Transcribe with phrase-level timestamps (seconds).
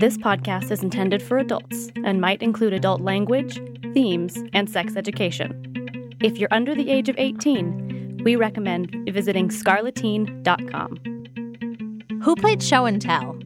[0.00, 3.60] This podcast is intended for adults and might include adult language,
[3.92, 6.16] themes, and sex education.
[6.22, 10.96] If you're under the age of 18, we recommend visiting scarleteen.com.
[12.22, 13.38] Who played show and tell?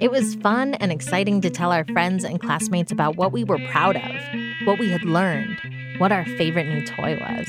[0.00, 3.60] It was fun and exciting to tell our friends and classmates about what we were
[3.68, 5.56] proud of, what we had learned,
[5.98, 7.48] what our favorite new toy was.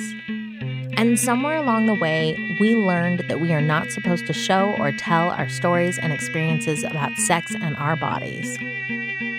[0.95, 4.91] And somewhere along the way, we learned that we are not supposed to show or
[4.91, 8.57] tell our stories and experiences about sex and our bodies.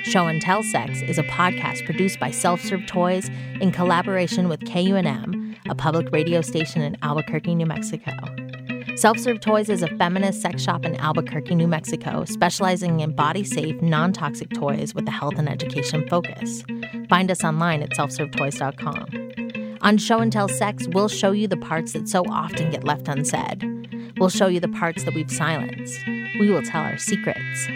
[0.05, 3.31] Show and Tell Sex is a podcast produced by Self Serve Toys
[3.61, 8.13] in collaboration with KUNM, a public radio station in Albuquerque, New Mexico.
[8.97, 13.45] Self Serve Toys is a feminist sex shop in Albuquerque, New Mexico, specializing in body
[13.45, 16.63] safe, non toxic toys with a health and education focus.
[17.09, 19.24] Find us online at selfservetoys.com.
[19.85, 23.07] On Show and Tell Sex, we'll show you the parts that so often get left
[23.07, 24.15] unsaid.
[24.19, 26.01] We'll show you the parts that we've silenced.
[26.41, 27.69] We will tell our secrets.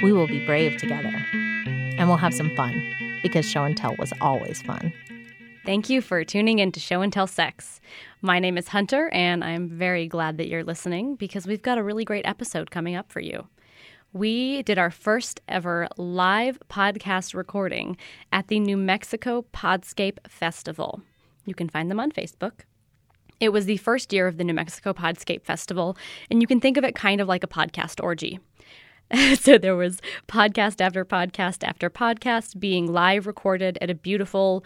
[0.00, 1.12] We will be brave together.
[1.34, 2.80] And we'll have some fun,
[3.20, 4.92] because Show and Tell was always fun.
[5.64, 7.80] Thank you for tuning in to Show and Tell Sex.
[8.22, 11.82] My name is Hunter, and I'm very glad that you're listening because we've got a
[11.82, 13.48] really great episode coming up for you.
[14.12, 17.96] We did our first ever live podcast recording
[18.30, 21.02] at the New Mexico Podscape Festival.
[21.46, 22.60] You can find them on Facebook.
[23.38, 25.96] It was the first year of the New Mexico Podscape Festival,
[26.30, 28.40] and you can think of it kind of like a podcast orgy.
[29.34, 34.64] so there was podcast after podcast after podcast being live recorded at a beautiful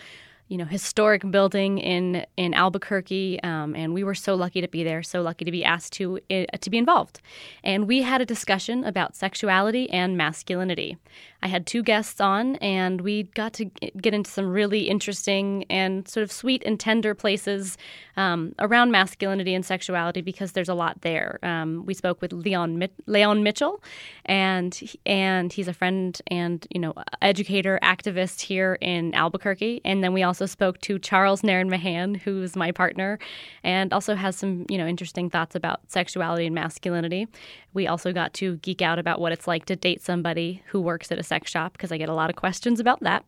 [0.51, 4.83] you know historic building in in Albuquerque, um, and we were so lucky to be
[4.83, 7.21] there, so lucky to be asked to uh, to be involved.
[7.63, 10.97] And we had a discussion about sexuality and masculinity.
[11.43, 16.07] I had two guests on, and we got to get into some really interesting and
[16.07, 17.79] sort of sweet and tender places
[18.17, 21.39] um, around masculinity and sexuality because there's a lot there.
[21.43, 23.83] Um, we spoke with Leon Leon Mitchell,
[24.27, 29.81] and and he's a friend and you know educator activist here in Albuquerque.
[29.85, 33.19] And then we also spoke to Charles Nairn Mahan, who's my partner,
[33.65, 37.29] and also has some you know interesting thoughts about sexuality and masculinity.
[37.73, 41.11] We also got to geek out about what it's like to date somebody who works
[41.13, 43.25] at a sex shop because I get a lot of questions about that.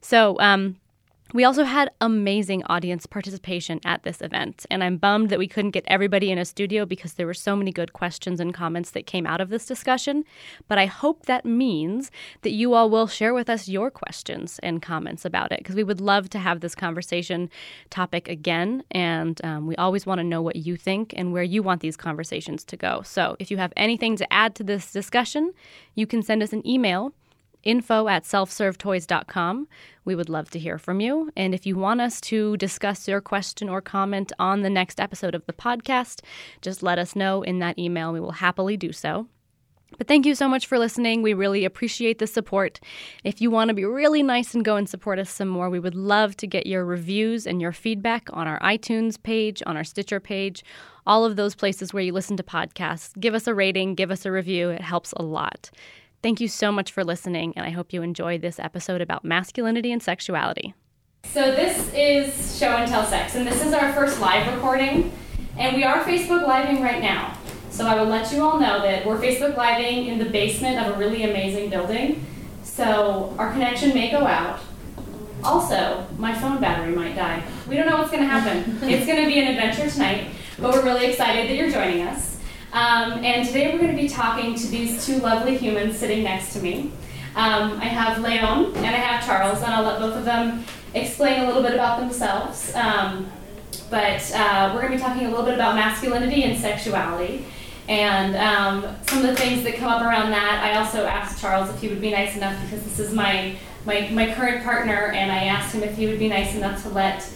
[0.00, 0.76] So, um,
[1.32, 5.70] we also had amazing audience participation at this event, and I'm bummed that we couldn't
[5.70, 9.06] get everybody in a studio because there were so many good questions and comments that
[9.06, 10.24] came out of this discussion.
[10.66, 12.10] But I hope that means
[12.42, 15.84] that you all will share with us your questions and comments about it because we
[15.84, 17.48] would love to have this conversation
[17.90, 18.82] topic again.
[18.90, 21.96] And um, we always want to know what you think and where you want these
[21.96, 23.02] conversations to go.
[23.02, 25.52] So if you have anything to add to this discussion,
[25.94, 27.12] you can send us an email
[27.62, 29.68] info at selfservetoys.com.
[30.04, 31.30] We would love to hear from you.
[31.36, 35.34] And if you want us to discuss your question or comment on the next episode
[35.34, 36.20] of the podcast,
[36.62, 38.12] just let us know in that email.
[38.12, 39.28] We will happily do so.
[39.98, 41.22] But thank you so much for listening.
[41.22, 42.80] We really appreciate the support.
[43.24, 45.80] If you want to be really nice and go and support us some more, we
[45.80, 49.84] would love to get your reviews and your feedback on our iTunes page, on our
[49.84, 50.64] Stitcher page,
[51.06, 53.18] all of those places where you listen to podcasts.
[53.18, 54.70] Give us a rating, give us a review.
[54.70, 55.70] It helps a lot.
[56.22, 59.90] Thank you so much for listening, and I hope you enjoyed this episode about masculinity
[59.90, 60.74] and sexuality.
[61.24, 65.12] So, this is Show and Tell Sex, and this is our first live recording,
[65.56, 67.38] and we are Facebook Living right now.
[67.70, 70.94] So, I will let you all know that we're Facebook Living in the basement of
[70.94, 72.26] a really amazing building.
[72.64, 74.60] So, our connection may go out.
[75.42, 77.42] Also, my phone battery might die.
[77.66, 78.78] We don't know what's going to happen.
[78.82, 80.26] it's going to be an adventure tonight,
[80.58, 82.39] but we're really excited that you're joining us.
[82.72, 86.52] Um, and today we're going to be talking to these two lovely humans sitting next
[86.52, 86.92] to me.
[87.34, 90.64] Um, I have Leon and I have Charles, and I'll let both of them
[90.94, 92.72] explain a little bit about themselves.
[92.76, 93.30] Um,
[93.90, 97.44] but uh, we're going to be talking a little bit about masculinity and sexuality.
[97.88, 101.68] And um, some of the things that come up around that, I also asked Charles
[101.70, 105.32] if he would be nice enough because this is my, my, my current partner, and
[105.32, 107.28] I asked him if he would be nice enough to let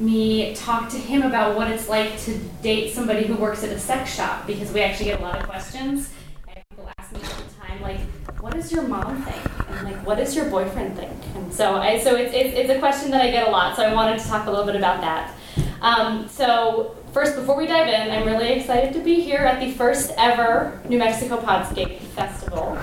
[0.00, 3.78] me talk to him about what it's like to date somebody who works at a
[3.78, 6.10] sex shop because we actually get a lot of questions.
[6.46, 8.00] And people ask me all the time, like,
[8.40, 9.68] what does your mom think?
[9.70, 11.12] And like, what does your boyfriend think?
[11.34, 13.76] And so, I, so it's, it's, it's a question that I get a lot.
[13.76, 15.34] So I wanted to talk a little bit about that.
[15.80, 19.72] Um, so first, before we dive in, I'm really excited to be here at the
[19.72, 22.78] first ever New Mexico Podscape Festival.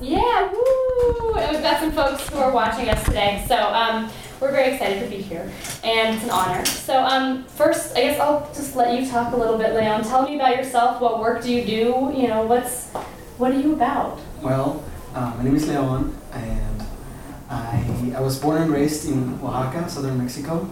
[0.00, 1.34] Yeah, woo!
[1.34, 3.44] And we've got some folks who are watching us today.
[3.46, 3.56] So.
[3.56, 4.10] Um,
[4.40, 5.50] we're very excited to be here,
[5.82, 6.64] and it's an honor.
[6.64, 10.04] So, um, first, I guess I'll just let you talk a little bit, Leon.
[10.04, 11.00] Tell me about yourself.
[11.00, 12.12] What work do you do?
[12.14, 12.88] You know, what's
[13.38, 14.20] what are you about?
[14.42, 16.82] Well, uh, my name is Leon, and
[17.50, 20.68] I I was born and raised in Oaxaca, southern Mexico,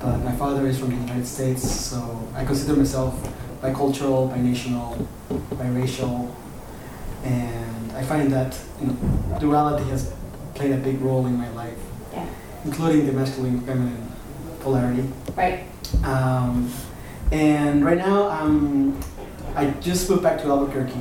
[0.00, 3.14] but my father is from the United States, so I consider myself
[3.60, 5.06] bicultural, binational,
[5.54, 6.30] biracial,
[7.24, 10.12] and I find that you know, duality has
[10.54, 11.78] played a big role in my life.
[12.64, 14.10] Including the masculine feminine
[14.60, 15.08] polarity.
[15.36, 15.66] Right.
[16.04, 16.70] Um,
[17.32, 18.98] and right now, um,
[19.54, 20.92] I just moved back to Albuquerque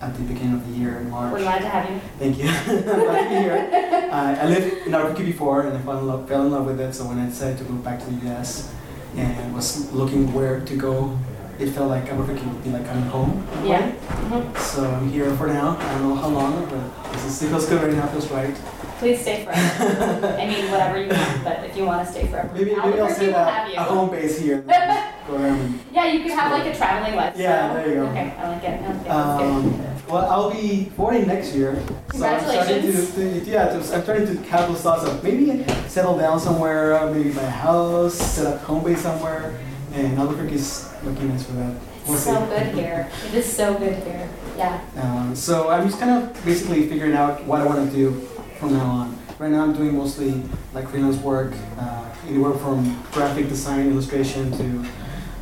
[0.00, 1.32] at the beginning of the year in March.
[1.32, 2.00] We're glad to have you.
[2.18, 2.48] Thank you.
[2.48, 3.70] I'm glad to be here.
[4.06, 6.80] Uh, I lived in Albuquerque before, and I fell in love, fell in love with
[6.80, 6.94] it.
[6.94, 8.72] So when I decided to move back to the U.S.
[9.16, 11.18] and was looking where to go,
[11.58, 13.46] it felt like Albuquerque would be like coming home.
[13.64, 13.84] Yeah.
[13.88, 13.94] way.
[13.96, 14.56] Mhm.
[14.58, 15.76] So I'm here for now.
[15.78, 18.06] I don't know how long, but this is, it feels good right now.
[18.06, 18.56] Feels right.
[18.98, 20.26] Please stay forever.
[20.38, 22.90] I mean, whatever you want, but if you want to stay forever, Maybe, maybe I'll
[22.92, 23.76] will have a, you.
[23.78, 24.60] a home base here.
[25.26, 27.42] Go around and Yeah, you could have like a traveling lifestyle.
[27.42, 28.06] Yeah, there you go.
[28.06, 28.80] Okay, I like it.
[28.82, 29.10] I like it.
[29.10, 31.74] Um, well, I'll be 40 next year.
[32.14, 33.48] So I'm starting to, Congratulations.
[33.48, 38.14] yeah, I'm starting to have those thoughts of maybe settle down somewhere, maybe my house,
[38.14, 39.58] set up home base somewhere,
[39.92, 41.74] and Albuquerque is looking nice for that.
[42.06, 42.30] We'll It's see.
[42.30, 43.10] so good here.
[43.26, 44.28] It is so good here.
[44.56, 44.80] Yeah.
[44.96, 48.26] Um, so I'm just kind of basically figuring out what I want to do
[48.66, 49.18] from now on.
[49.38, 50.42] Right now I'm doing mostly
[50.72, 54.88] like freelance work, uh, anywhere from graphic design, illustration to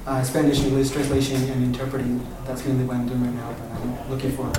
[0.06, 2.26] uh, Spanish English translation and interpreting.
[2.44, 4.52] That's mainly what I'm doing right now, but I'm looking for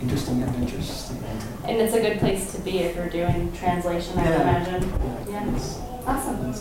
[0.00, 1.08] interesting adventures.
[1.08, 1.46] to get into.
[1.68, 4.40] And it's a good place to be if you're doing translation, I Yeah.
[4.42, 4.92] imagine.
[5.28, 5.48] Yeah.
[5.48, 6.52] It's- Awesome.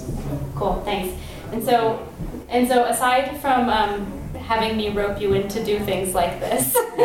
[0.53, 0.81] Cool.
[0.83, 1.17] Thanks.
[1.53, 2.06] And so,
[2.50, 4.19] and so aside from um,
[4.50, 6.74] having me rope you in to do things like this,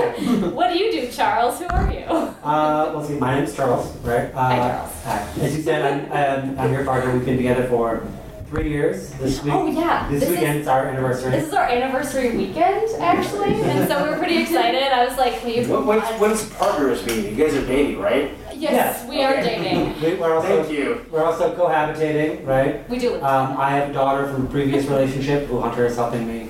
[0.55, 1.59] what do you do, Charles?
[1.59, 1.99] Who are you?
[2.07, 4.33] Uh, well, see, my name's Charles, right?
[4.35, 4.93] Uh, Hi, Charles.
[5.05, 5.19] Hi.
[5.45, 7.13] As you said, I'm, I'm, I'm your partner.
[7.15, 8.03] We've been together for
[8.49, 9.11] three years.
[9.15, 10.09] This week, Oh yeah.
[10.11, 11.33] this, This weekend is is our anniversary.
[11.33, 14.83] this is our anniversary weekend actually, and so we're pretty excited.
[14.83, 15.67] I was like, we.
[15.67, 17.27] What, what's, what does partners mean?
[17.37, 18.33] You guys are dating, right?
[18.55, 19.11] Yes, Yeah.
[19.11, 20.01] we are dating.
[20.01, 21.05] We- We're also, Thank you.
[21.11, 22.89] we're also cohabitating, right?
[22.89, 23.17] We do.
[23.17, 26.49] Um, I have a daughter from a previous relationship who Hunter is helping me,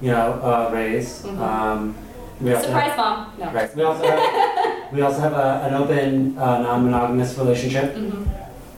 [0.00, 1.22] you know, uh, raise.
[1.22, 1.38] Mhm.
[1.38, 1.94] Um,
[2.40, 3.26] we also have- Surprise, mom.
[3.38, 3.52] No.
[3.52, 3.76] Right.
[3.76, 7.94] We also have, we also have a, an open, uh, non-monogamous relationship.
[7.96, 8.22] hmm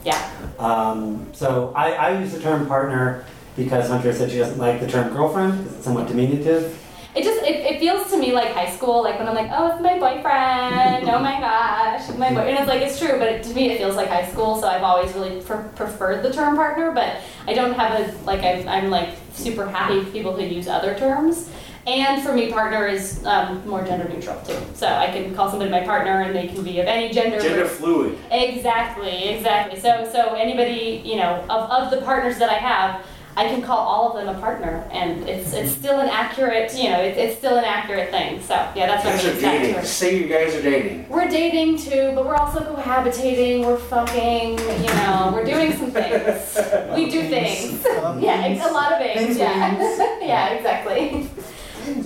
[0.03, 0.17] Yeah.
[0.59, 3.25] Um, so I, I use the term partner
[3.55, 6.77] because Hunter said she doesn't like the term girlfriend because it's somewhat diminutive.
[7.17, 9.71] It just it, it feels to me like high school, like when I'm like, oh,
[9.71, 11.09] it's my boyfriend.
[11.09, 12.41] oh my gosh, my boy.
[12.41, 14.61] And it's like it's true, but it, to me it feels like high school.
[14.61, 17.17] So I've always really pre- preferred the term partner, but
[17.47, 20.95] I don't have a like I'm, I'm like super happy with people who use other
[20.95, 21.49] terms.
[21.87, 24.59] And for me, partner is um, more gender neutral too.
[24.75, 27.39] So I can call somebody my partner, and they can be of any gender.
[27.39, 28.19] Gender fluid.
[28.29, 29.79] Exactly, exactly.
[29.79, 33.05] So, so anybody, you know, of, of the partners that I have,
[33.37, 36.89] I can call all of them a partner, and it's it's still an accurate, you
[36.89, 38.41] know, it, it's still an accurate thing.
[38.41, 39.61] So, yeah, that's You what guys I'm are saying.
[39.75, 39.85] dating.
[39.85, 41.07] Say you guys are dating.
[41.07, 43.63] We're dating too, but we're also cohabitating.
[43.63, 46.57] We're fucking, you know, we're doing some things.
[46.97, 47.83] We do things.
[48.19, 49.19] Yeah, ex- a lot of things.
[49.19, 49.99] Things, Yeah, things.
[50.21, 51.29] yeah, exactly.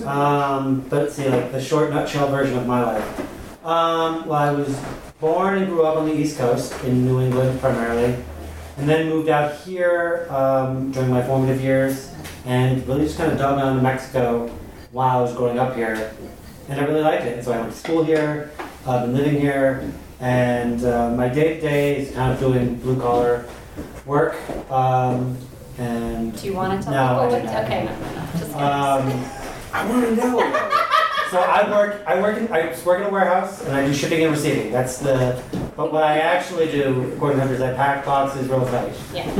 [0.06, 3.66] Um, but let's see, like the short nutshell version of my life.
[3.66, 4.78] Um, well, I was
[5.18, 8.14] born and grew up on the East Coast in New England primarily,
[8.78, 12.10] and then moved out here um, during my formative years,
[12.46, 14.48] and really just kind of dug on to Mexico
[14.92, 16.12] while I was growing up here,
[16.68, 17.34] and I really liked it.
[17.36, 18.50] And So I went to school here,
[18.86, 19.90] I've been living here,
[20.20, 23.44] and uh, my day to day is kind of doing blue collar
[24.06, 24.36] work.
[24.70, 25.36] Um,
[25.78, 27.64] and Do you want to tell No, people what?
[27.64, 28.56] Okay, no, no, no.
[28.58, 29.24] Um,
[29.72, 30.88] I want to know.
[31.32, 32.02] So I work.
[32.06, 32.36] I work.
[32.36, 34.70] In, I work in a warehouse, and I do shipping and receiving.
[34.70, 35.42] That's the.
[35.74, 38.92] But what I actually do, according to Hunter, is I pack boxes real tight.
[39.14, 39.32] Yeah,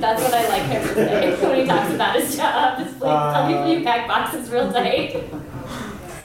[0.00, 2.80] that's what I like him to say when he talks about his job.
[2.80, 5.12] Is please tell people you pack boxes real tight.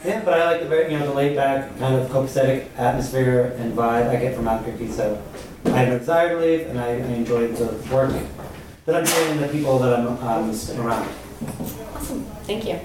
[0.06, 3.54] Yeah, but I like the very, you know, the laid back kind of copacetic atmosphere
[3.60, 4.92] and vibe I get from Albuquerque.
[4.92, 5.22] So
[5.66, 8.14] I have no desire to leave, and I, I enjoy the work
[8.86, 10.50] that I'm doing and the people that I'm um,
[10.80, 11.10] around.
[11.94, 12.80] Awesome, thank you.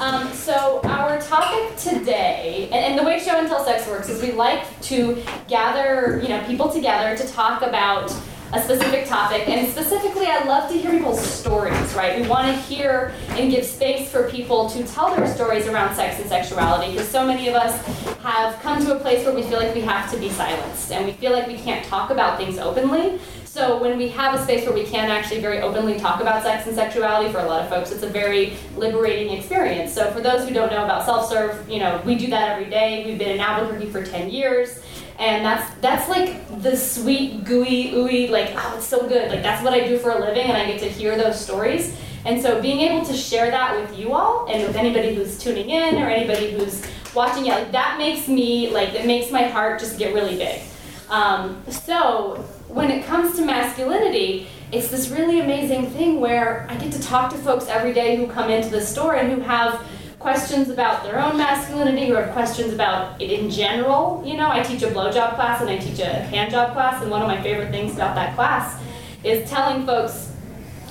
[0.00, 4.22] Um, so our topic today, and, and the way Show and Tell Sex works is
[4.22, 8.10] we like to gather, you know, people together to talk about
[8.54, 11.94] a specific topic, and specifically, I love to hear people's stories.
[11.94, 12.18] Right?
[12.18, 16.18] We want to hear and give space for people to tell their stories around sex
[16.18, 17.80] and sexuality, because so many of us
[18.22, 21.04] have come to a place where we feel like we have to be silenced, and
[21.04, 23.20] we feel like we can't talk about things openly.
[23.52, 26.68] So when we have a space where we can actually very openly talk about sex
[26.68, 29.92] and sexuality, for a lot of folks, it's a very liberating experience.
[29.92, 33.04] So for those who don't know about self-serve, you know, we do that every day.
[33.04, 34.80] We've been in Albuquerque for 10 years.
[35.18, 39.28] And that's that's like the sweet, gooey, ooey, like, oh, it's so good.
[39.32, 41.98] Like that's what I do for a living and I get to hear those stories.
[42.24, 45.70] And so being able to share that with you all and with anybody who's tuning
[45.70, 49.80] in or anybody who's watching it, like that makes me like that makes my heart
[49.80, 50.62] just get really big.
[51.10, 56.92] Um, so when it comes to masculinity, it's this really amazing thing where I get
[56.92, 59.84] to talk to folks every day who come into the store and who have
[60.20, 64.22] questions about their own masculinity or questions about it in general.
[64.24, 67.10] You know, I teach a blowjob class and I teach a hand job class, and
[67.10, 68.80] one of my favorite things about that class
[69.24, 70.32] is telling folks,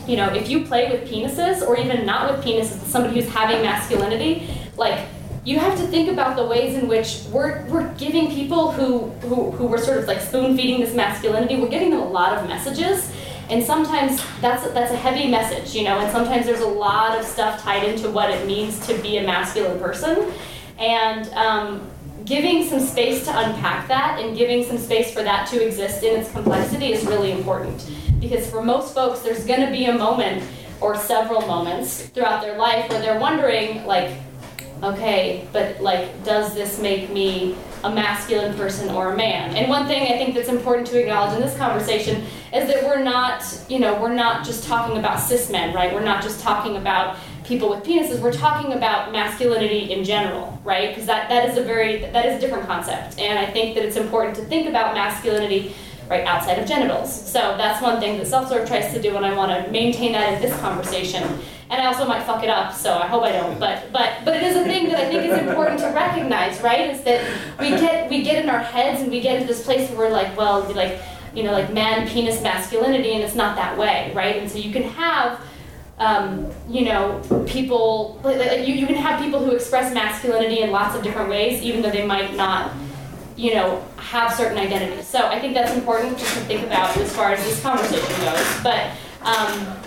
[0.07, 3.61] you know, if you play with penises or even not with penises, somebody who's having
[3.61, 5.05] masculinity, like
[5.49, 9.49] you have to think about the ways in which we're, we're giving people who, who,
[9.49, 12.47] who we're sort of like spoon feeding this masculinity, we're giving them a lot of
[12.47, 13.11] messages.
[13.49, 17.25] And sometimes that's, that's a heavy message, you know, and sometimes there's a lot of
[17.25, 20.31] stuff tied into what it means to be a masculine person.
[20.77, 21.89] And um,
[22.25, 26.19] giving some space to unpack that and giving some space for that to exist in
[26.19, 27.89] its complexity is really important.
[28.19, 30.43] Because for most folks, there's going to be a moment
[30.79, 34.11] or several moments throughout their life where they're wondering, like,
[34.83, 39.55] okay, but like, does this make me a masculine person or a man?
[39.55, 43.03] And one thing I think that's important to acknowledge in this conversation is that we're
[43.03, 45.93] not, you know, we're not just talking about cis men, right?
[45.93, 48.19] We're not just talking about people with penises.
[48.19, 50.89] We're talking about masculinity in general, right?
[50.89, 53.83] Because that, that is a very that is a different concept, and I think that
[53.83, 55.73] it's important to think about masculinity
[56.09, 57.13] right outside of genitals.
[57.13, 60.33] So that's one thing that self-serve tries to do, and I want to maintain that
[60.33, 61.39] in this conversation.
[61.69, 63.59] And I also might fuck it up, so I hope I don't.
[63.59, 66.89] But but but it is a thing that I think is important to recognize, right?
[66.89, 67.23] Is that
[67.59, 70.09] we get we get in our heads and we get into this place where we're
[70.09, 70.99] like, well, like
[71.33, 74.37] you know, like man, penis, masculinity, and it's not that way, right?
[74.37, 75.39] And so you can have
[75.99, 80.95] um, you know, people, like, you, you can have people who express masculinity in lots
[80.95, 82.71] of different ways, even though they might not,
[83.35, 85.05] you know, have certain identities.
[85.05, 88.63] So I think that's important just to think about as far as this conversation goes.
[88.63, 89.77] But um,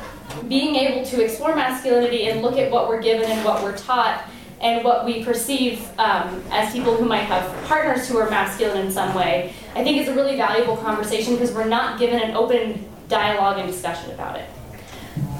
[0.49, 4.29] being able to explore masculinity and look at what we're given and what we're taught
[4.61, 8.93] and what we perceive um, as people who might have partners who are masculine in
[8.93, 12.89] some way, I think is a really valuable conversation because we're not given an open
[13.09, 14.49] dialogue and discussion about it.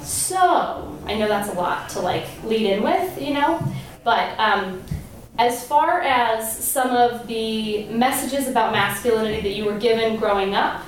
[0.03, 3.65] So, I know that's a lot to like lead in with, you know,
[4.03, 4.83] but um,
[5.39, 10.83] as far as some of the messages about masculinity that you were given growing up,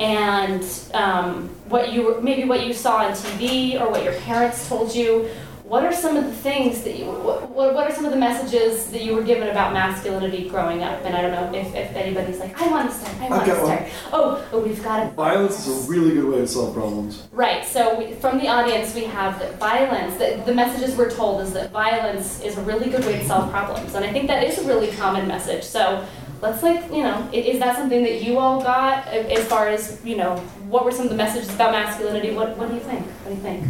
[0.00, 0.64] and
[0.94, 4.94] um, what you were, maybe what you saw on TV or what your parents told
[4.94, 5.28] you,
[5.68, 8.86] what are some of the things that you what, what are some of the messages
[8.90, 12.38] that you were given about masculinity growing up and i don't know if, if anybody's
[12.38, 13.82] like i want to start i want I've to start
[14.14, 17.26] oh, oh we've got a Violence is a really good way to solve problems.
[17.32, 17.64] Right.
[17.64, 20.16] So we, from the audience, we have that violence.
[20.16, 23.50] The, the messages we're told is that violence is a really good way to solve
[23.50, 25.64] problems, and I think that is a really common message.
[25.64, 26.06] So
[26.40, 30.16] let's like you know, is that something that you all got as far as you
[30.16, 30.36] know?
[30.68, 32.34] What were some of the messages about masculinity?
[32.34, 33.04] What What do you think?
[33.06, 33.64] What do you think?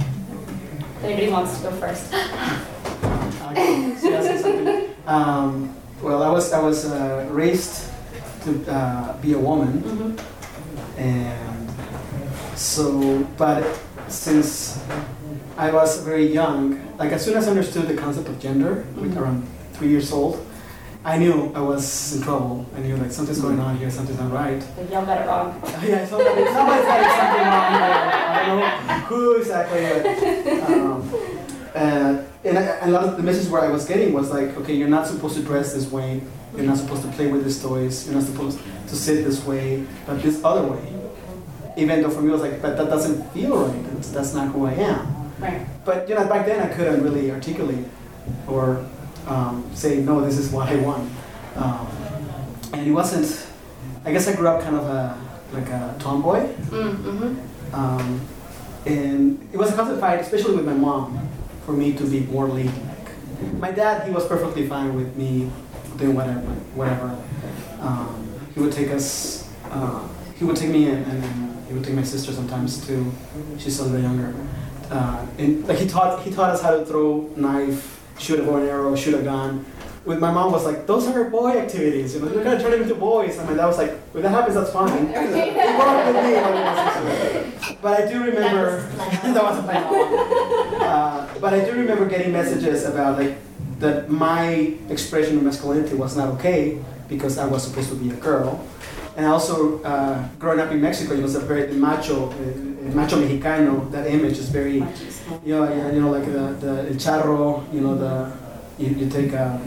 [0.98, 2.12] If anybody wants to go first?
[2.12, 4.94] I can say I say something.
[5.06, 7.90] Um, well, I was I was uh, raised
[8.44, 10.16] to uh, be a woman, hmm
[10.98, 11.70] and
[12.56, 13.62] so but
[14.08, 14.80] since
[15.56, 19.16] I was very young, like as soon as I understood the concept of gender, Mhm.
[19.16, 20.38] around three years old,
[21.04, 22.66] I knew I was in trouble.
[22.74, 24.62] I knew like something's going on here, something's not right.
[24.90, 25.60] Y'all got it wrong.
[25.82, 27.90] yeah, somebody, somebody's got something wrong here.
[28.28, 31.10] I don't know who exactly, but um,
[31.74, 34.56] uh, and, I, and a lot of the message where I was getting was like,
[34.58, 36.20] okay, you're not supposed to dress this way.
[36.56, 38.06] You're not supposed to play with these toys.
[38.06, 40.94] You're not supposed to sit this way, but this other way.
[41.76, 43.94] Even though for me it was like, but that doesn't feel right.
[43.94, 45.32] That's, that's not who I am.
[45.38, 45.66] Right.
[45.84, 47.86] But you know, back then I couldn't really articulate
[48.48, 48.84] or
[49.28, 51.10] um, say, no, this is what I want.
[51.56, 51.86] Um,
[52.72, 53.46] and it wasn't.
[54.04, 55.18] I guess I grew up kind of a
[55.52, 57.74] like a tomboy, Mm-hmm.
[57.74, 58.20] um,
[58.86, 61.28] and it was a constant fight, especially with my mom,
[61.64, 63.08] for me to be more ladylike.
[63.58, 65.50] My dad, he was perfectly fine with me
[65.96, 66.40] doing whatever,
[66.74, 67.16] whatever.
[67.80, 69.48] Um, he would take us.
[69.70, 70.06] Uh,
[70.36, 73.10] he would take me and, and he would take my sister sometimes too.
[73.58, 74.34] She's a little younger.
[74.90, 78.56] Uh, and like he taught he taught us how to throw knife, shoot a bow
[78.56, 79.64] and arrow, shoot a gun.
[80.04, 82.70] With my mom was like, those are her boy activities, you know, you're gonna turn
[82.70, 83.36] them into boys.
[83.38, 84.90] And my dad was like, when that happens, that's fine.
[85.14, 90.74] It worked with me, like, it was- But I do remember that was a plan.
[90.88, 93.36] Uh, but I do remember getting messages about like
[93.78, 98.16] that my expression of masculinity was not okay because I was supposed to be a
[98.16, 98.64] girl.
[99.16, 103.16] And also, uh, growing up in Mexico, you know, it's a very macho, uh, macho
[103.16, 103.90] mexicano.
[103.90, 104.76] That image is very,
[105.44, 107.72] you know, yeah, you know, like the, the el charro.
[107.74, 108.32] You know, the
[108.78, 109.60] you, you take a,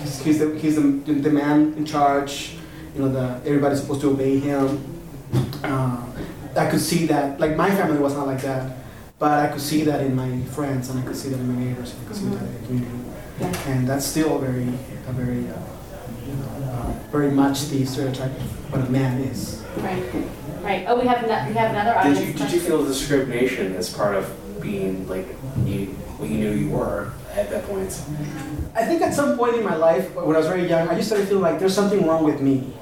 [0.00, 2.56] he's, he's the he's the, the man in charge.
[2.94, 4.84] You know, the everybody's supposed to obey him.
[5.64, 6.06] Uh,
[6.56, 7.40] I could see that.
[7.40, 8.76] Like my family was not like that,
[9.18, 11.64] but I could see that in my friends, and I could see that in my
[11.64, 11.92] neighbors.
[11.94, 12.98] And I could see that in the community,
[13.66, 14.68] and that's still very,
[15.08, 15.58] a very, uh,
[17.12, 19.62] very much the stereotype of what a man is.
[19.76, 20.02] Right.
[20.62, 20.84] Right.
[20.88, 22.18] Oh, we have no, we have another audience.
[22.18, 24.24] Did you did you feel discrimination as part of
[24.60, 25.26] being like
[25.64, 25.86] you
[26.18, 27.90] what you knew you were at that point?
[28.74, 31.10] I think at some point in my life, when I was very young, I used
[31.10, 32.72] to feel like there's something wrong with me.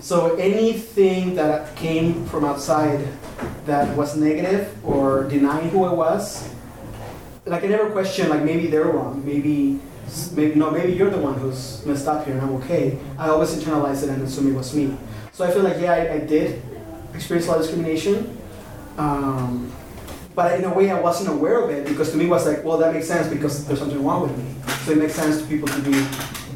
[0.00, 3.00] So anything that came from outside
[3.64, 6.46] that was negative or denying who I was,
[7.46, 9.80] like I never questioned, like maybe they're wrong, maybe,
[10.34, 12.98] maybe no, maybe you're the one who's messed up here and I'm okay.
[13.18, 14.96] I always internalized it and assumed it was me.
[15.32, 16.62] So I feel like yeah, I, I did
[17.14, 18.38] experience a lot of discrimination.
[18.98, 19.72] Um,
[20.34, 22.64] but in a way, I wasn't aware of it because to me it was like,
[22.64, 24.54] well, that makes sense because there's something wrong with me.
[24.84, 26.04] So it makes sense to people to be,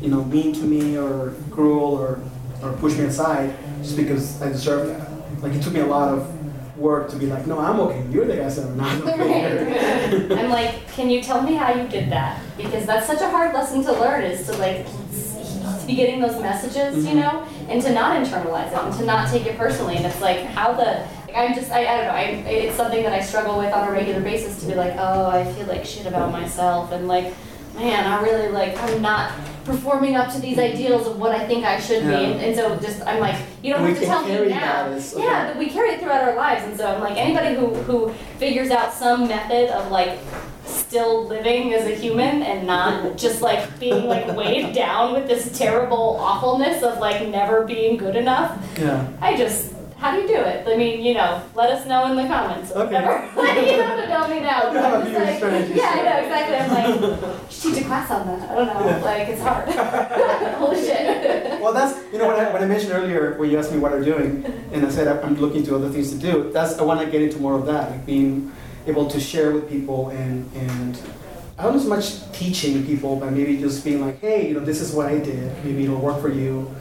[0.02, 2.20] you know, mean to me or cruel or,
[2.62, 5.42] or push me aside just because I deserve that.
[5.42, 6.37] Like it took me a lot of
[6.78, 8.04] work to be like, no, I'm okay.
[8.10, 10.28] You're the guys that are not okay.
[10.38, 12.40] I'm like, can you tell me how you did that?
[12.56, 14.86] Because that's such a hard lesson to learn is to like
[15.80, 17.16] to be getting those messages, you Mhm.
[17.16, 19.96] know, and to not internalize it and to not take it personally.
[19.96, 22.12] And it's like how the like I'm just I, I don't know.
[22.12, 25.26] I it's something that I struggle with on a regular basis to be like, oh,
[25.28, 27.34] I feel like shit about myself and like,
[27.78, 29.32] man, I really like I'm not
[29.64, 32.14] performing up to these ideals of what I think I should be.
[32.14, 34.88] And, and so just I'm like, you don't We have to tell me now.
[34.88, 35.22] that okay.
[35.22, 38.12] Yeah, but we carry it throughout our lives, and so I'm like anybody who who
[38.38, 40.18] figures out some method of like
[40.64, 45.56] still living as a human and not just like being like weighed down with this
[45.58, 48.58] terrible awfulness of like never being good enough.
[48.78, 49.06] yeah.
[49.20, 50.66] I just how do you do it?
[50.66, 52.70] I mean, you know, let us know in the comments.
[52.70, 52.94] Okay.
[53.70, 54.70] you don't have to tell me now.
[54.70, 55.76] You have a just few like, strategies.
[55.76, 56.56] yeah, I know exactly.
[56.56, 58.48] I'm like, should teach a class on that.
[58.48, 59.04] I don't know.
[59.04, 59.68] Like it's hard.
[60.58, 61.60] Holy shit.
[61.60, 63.92] Well, that's you know when I, when I mentioned earlier when you asked me what
[63.92, 66.50] I'm doing, and I said I'm looking to other things to do.
[66.52, 68.52] That's I want to get into more of that, like being
[68.86, 70.98] able to share with people and and
[71.58, 74.60] I don't know so much teaching people, but maybe just being like, hey, you know,
[74.60, 75.52] this is what I did.
[75.64, 76.72] Maybe it'll work for you,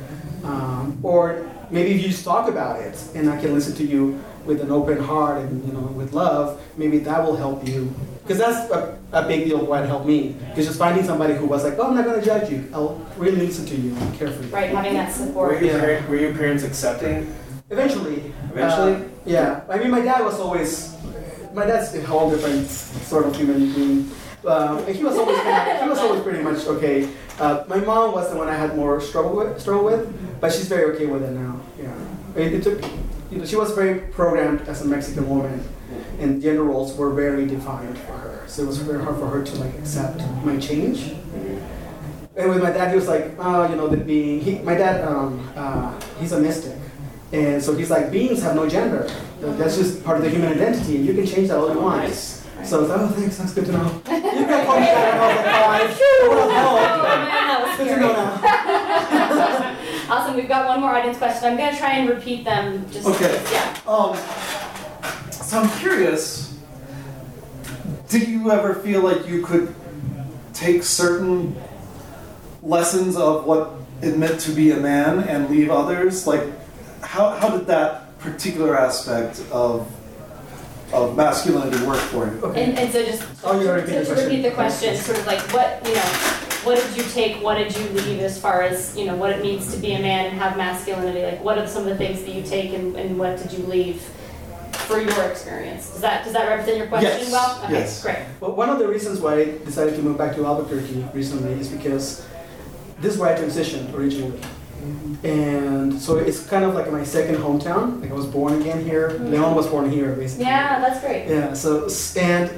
[0.44, 4.20] um, or maybe if you just talk about it and I can listen to you
[4.46, 7.94] with an open heart and you know with love, maybe that will help you.
[8.24, 9.66] Because that's a, a big deal.
[9.66, 12.26] What helped me is just finding somebody who was like, oh, I'm not going to
[12.26, 12.70] judge you.
[12.74, 14.50] I'll really listen to you and care for you.
[14.50, 15.64] Right, having that Were support.
[15.64, 15.80] Yeah.
[15.80, 17.34] parent, were your parents accepting?
[17.70, 18.34] Eventually.
[18.52, 18.96] Eventually?
[18.96, 19.64] Uh, yeah.
[19.70, 20.94] I mean, my dad was always.
[21.54, 24.12] My dad's a whole different sort of human being.
[24.46, 27.10] Um, and he was always kind he was always pretty much okay.
[27.40, 30.68] Uh, my mom was the one I had more struggle with, struggle with, but she's
[30.68, 31.60] very okay with it now.
[31.80, 31.94] Yeah.
[32.36, 32.82] It, it took,
[33.32, 35.64] you know, she was very programmed as a Mexican woman,
[36.20, 38.44] and gender roles were very defined for her.
[38.48, 41.14] So it was very hard for her to like accept my change.
[42.36, 44.42] And with my dad, he was like, oh, you know, the being.
[44.42, 46.78] He, my dad, um, uh, he's a mystic,
[47.34, 49.10] and so he's like, beings have no gender.
[49.42, 52.06] That's just part of the human identity, and you can change that all you want.
[52.64, 53.84] So I was like, oh, thanks, that's good to know.
[53.86, 56.00] you can call me when I five.
[56.02, 56.76] Oh, What the hell?
[57.04, 59.74] man, that was Good to know now.
[60.10, 61.50] Awesome, we've got one more audience question.
[61.52, 63.42] I'm gonna try and repeat them just, Okay.
[63.52, 63.78] yeah.
[63.86, 64.16] Um,
[65.32, 66.58] so I'm curious.
[68.08, 69.76] Do you ever feel like you could
[70.54, 71.56] take certain
[72.64, 76.26] lessons of what it meant to be a man and leave others?
[76.26, 76.44] Like,
[77.02, 79.92] how, how did that particular aspect of
[80.94, 82.40] of masculinity work for you?
[82.42, 82.64] Okay.
[82.64, 84.90] And, and so just Oh, you already to, to the repeat the question.
[84.96, 86.02] question, sort of like what, you know,
[86.64, 89.42] what did you take, what did you leave as far as, you know, what it
[89.42, 91.24] means to be a man and have masculinity?
[91.24, 93.64] Like what are some of the things that you take and, and what did you
[93.66, 94.02] leave
[94.88, 95.90] for your experience?
[95.92, 97.62] Does that, does that represent your question Yes, well?
[97.66, 98.02] Okay, yes.
[98.02, 98.20] great.
[98.40, 101.68] Well, one of the reasons why I decided to move back to Albuquerque recently is
[101.68, 102.26] because
[103.00, 104.40] this is where I transitioned originally.
[105.24, 108.02] And so it's kind of like my second hometown.
[108.02, 109.12] Like I was born again here.
[109.12, 109.32] Mm.
[109.32, 110.46] Leon was born here, basically.
[110.46, 111.28] Yeah, that's great.
[111.28, 111.54] Yeah.
[111.54, 112.52] So and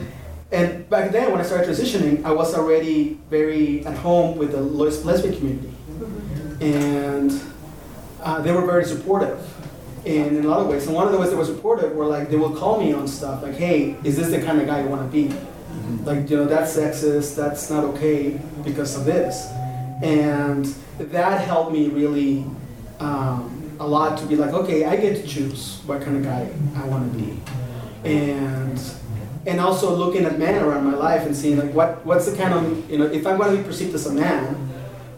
[0.52, 4.62] and back then when I started transitioning, I was already very at home with the
[4.62, 6.64] les- lesbian community, mm-hmm.
[6.64, 7.42] and
[8.22, 9.40] uh, they were very supportive.
[10.06, 12.06] And in a lot of ways, and one of the ways they were supportive were
[12.06, 14.82] like they will call me on stuff like, "Hey, is this the kind of guy
[14.82, 16.06] you want to be?" Mm-hmm.
[16.06, 17.36] Like, you know, that's sexist.
[17.36, 19.48] That's not okay because of this,
[20.02, 20.66] and
[20.98, 22.46] that helped me really
[23.00, 26.52] um, a lot to be like, okay, I get to choose what kind of guy
[26.76, 27.40] I want to be,
[28.04, 28.80] and
[29.46, 32.54] and also looking at men around my life and seeing like what what's the kind
[32.54, 34.70] of you know if I'm going to be perceived as a man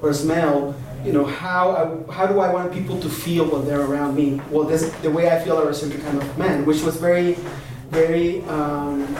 [0.01, 3.65] or as male, you know how I, how do I want people to feel when
[3.65, 4.41] they're around me?
[4.49, 7.37] Well, this the way I feel are a certain kind of man, which was very
[7.89, 9.15] very um,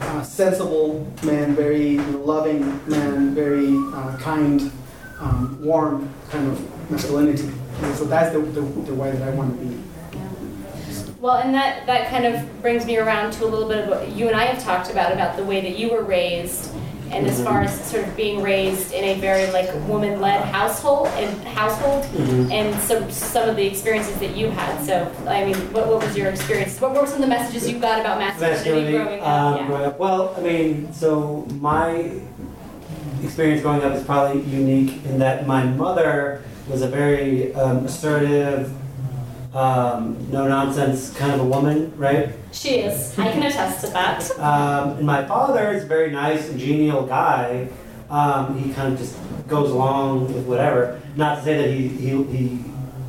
[0.00, 4.72] uh, sensible man, very loving man, very uh, kind,
[5.20, 7.48] um, warm kind of masculinity.
[7.82, 9.82] And so that's the, the, the way that I want to be.
[11.20, 14.12] Well, and that, that kind of brings me around to a little bit of what
[14.12, 16.72] you and I have talked about, about the way that you were raised,
[17.10, 21.48] and as far as sort of being raised in a very like woman-led household and
[21.48, 22.04] household,
[22.52, 24.84] and some some of the experiences that you had.
[24.84, 26.78] So, I mean, what, what was your experience?
[26.80, 29.66] What were some of the messages you got about masculinity masculinity growing um, up?
[29.66, 29.98] growing up.
[29.98, 32.20] Well, I mean, so my
[33.22, 38.72] experience growing up is probably unique in that my mother was a very um, assertive,
[39.54, 42.30] um, no nonsense kind of a woman, right?
[42.52, 43.18] She is.
[43.18, 44.30] I can attest to that.
[44.38, 47.68] Um, and my father is a very nice and genial guy.
[48.08, 49.16] Um, he kind of just
[49.48, 51.00] goes along with whatever.
[51.16, 52.64] Not to say that he, he, he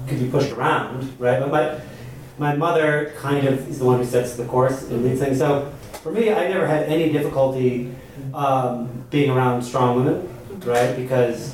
[0.07, 1.39] could be pushed around, right?
[1.39, 5.19] But my, my mother kind of is the one who sets the course and leads
[5.19, 5.37] things.
[5.37, 7.93] So for me, I never had any difficulty
[8.33, 10.29] um, being around strong women,
[10.65, 10.95] right?
[10.95, 11.53] Because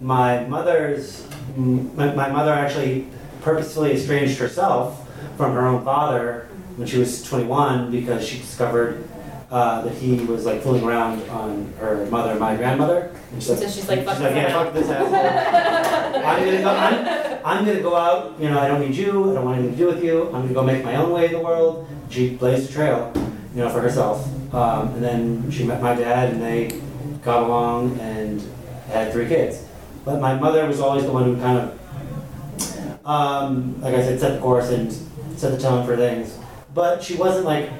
[0.00, 3.08] my mother's, my, my mother actually
[3.40, 9.08] purposefully estranged herself from her own father when she was 21 because she discovered
[9.50, 13.12] uh, that he was like fooling around on her mother and my grandmother.
[13.32, 16.26] And she's like, So she's like, she's fuck like, yeah, this fuck this asshole.
[16.26, 16.70] I'm gonna go.
[16.70, 18.40] I'm, I'm gonna go out.
[18.40, 19.30] You know, I don't need you.
[19.30, 20.26] I don't want anything to do with you.
[20.26, 21.88] I'm gonna go make my own way in the world.
[22.10, 23.12] She blazed a trail,
[23.56, 24.28] you know, for herself.
[24.54, 26.78] Um, and then she met my dad, and they
[27.22, 28.42] got along and
[28.88, 29.64] had three kids.
[30.04, 34.34] But my mother was always the one who kind of, um, like I said, set
[34.34, 34.92] the course and
[35.38, 36.38] set the tone for things.
[36.74, 37.70] But she wasn't like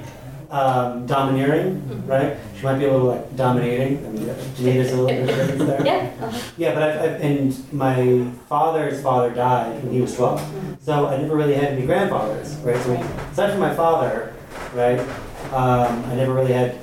[0.49, 2.37] um, domineering, right?
[2.57, 4.03] She might be a little like dominating.
[4.03, 5.81] I mean, there's a little bit of difference there.
[5.85, 6.11] Yeah.
[6.25, 6.51] uh-huh.
[6.57, 10.79] Yeah, but I've, I've, and my father's father died when he was 12.
[10.81, 12.81] So I never really had any grandfathers, right?
[12.81, 14.33] So aside from my father,
[14.73, 14.99] right,
[15.53, 16.77] um, I never really had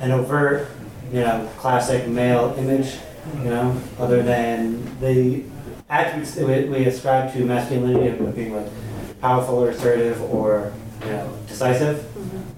[0.00, 0.68] an overt,
[1.12, 2.96] you know, classic male image,
[3.42, 5.44] you know, other than the
[5.90, 8.66] attributes that we, we ascribe to masculinity of being like
[9.20, 10.72] powerful or assertive or,
[11.04, 12.04] you know, decisive.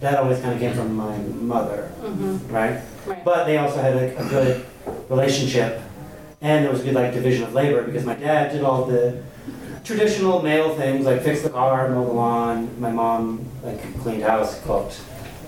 [0.01, 2.51] That always kind of came from my mother, Mhm.
[2.51, 2.81] right?
[3.07, 3.25] Right.
[3.25, 4.65] But they also had like a good
[5.11, 5.81] relationship,
[6.41, 9.19] and there was a good like division of labor because my dad did all the
[9.85, 12.69] traditional male things like fix the car, mow the lawn.
[12.81, 15.01] My mom like cleaned house, cooked,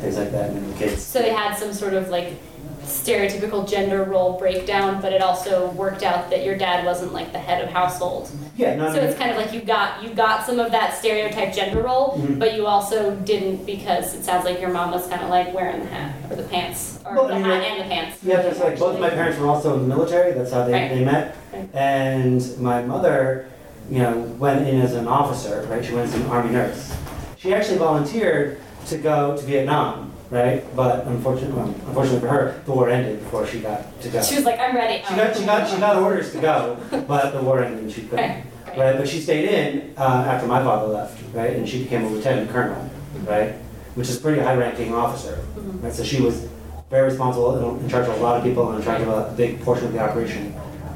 [0.02, 1.02] things like that, and the kids.
[1.02, 2.34] So they had some sort of like
[2.82, 7.38] stereotypical gender role breakdown, but it also worked out that your dad wasn't like the
[7.38, 8.28] head of household.
[8.56, 11.54] Yeah, no, So it's kind of like you got you got some of that stereotype
[11.54, 12.38] gender role, Mhm.
[12.40, 15.80] but you also didn't because it sounds like your mom was kind of like wearing
[15.80, 18.16] the hat or the pants or Well, the I mean, hat like- and the pants.
[18.24, 20.32] Yeah, there's like both my parents were also in the military.
[20.32, 20.90] That's how they, Right.
[20.90, 21.36] they met.
[21.52, 21.68] Right.
[21.74, 23.46] And my mother,
[23.88, 25.66] you know, went in as an officer.
[25.70, 26.92] Right, she went as an army nurse.
[27.36, 30.10] She actually volunteered to go to Vietnam.
[30.30, 34.22] Right, but unfortunately, well, unfortunately for her, the war ended before she got to go.
[34.22, 35.04] She was like, I'm ready.
[35.06, 38.00] She got, she got, she got orders to go, but the war ended and she
[38.04, 38.18] couldn't.
[38.30, 38.78] Right, right.
[38.78, 42.08] Right, but she stayed in uh, after my father left, right, and she became a
[42.08, 42.90] lieutenant colonel,
[43.26, 43.52] right,
[43.94, 45.38] which is a pretty high-ranking officer.
[45.54, 45.82] Mhm.
[45.82, 46.48] Right, so she was
[46.88, 49.34] very responsible and in charge of a lot of people and in charge of a
[49.36, 50.52] big portion of the operation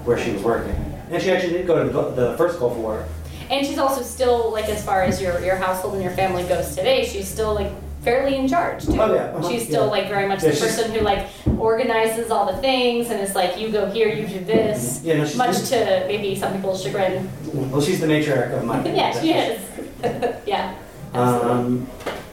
[0.07, 0.75] where she was working.
[1.11, 3.05] And she actually did go to the, the first Gulf War.
[3.51, 6.75] And she's also still like as far as your your household and your family goes
[6.75, 7.71] today, she's still like
[8.03, 9.01] fairly in charge too.
[9.01, 9.91] Oh, yeah, uh-huh, She's still yeah.
[9.91, 11.27] like very much Yeah, the person who like
[11.59, 15.01] organizes all the things and is like you go here, you do this.
[15.03, 17.29] Yeah, no, Much to maybe some people's chagrin.
[17.53, 18.85] well, she's the matriarch of my.
[19.01, 19.61] yeah, she is.
[20.47, 20.77] yeah.
[21.15, 21.89] Um,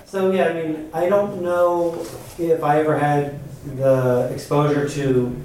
[0.05, 2.05] so yeah, I mean, I don't know
[2.37, 5.35] if I ever had the exposure to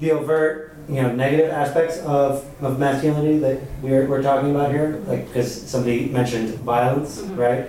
[0.00, 5.02] the overt, you know, negative aspects of, of masculinity that we're, we're talking about here,
[5.06, 7.36] like because somebody mentioned violence, Mhm.
[7.36, 7.68] right?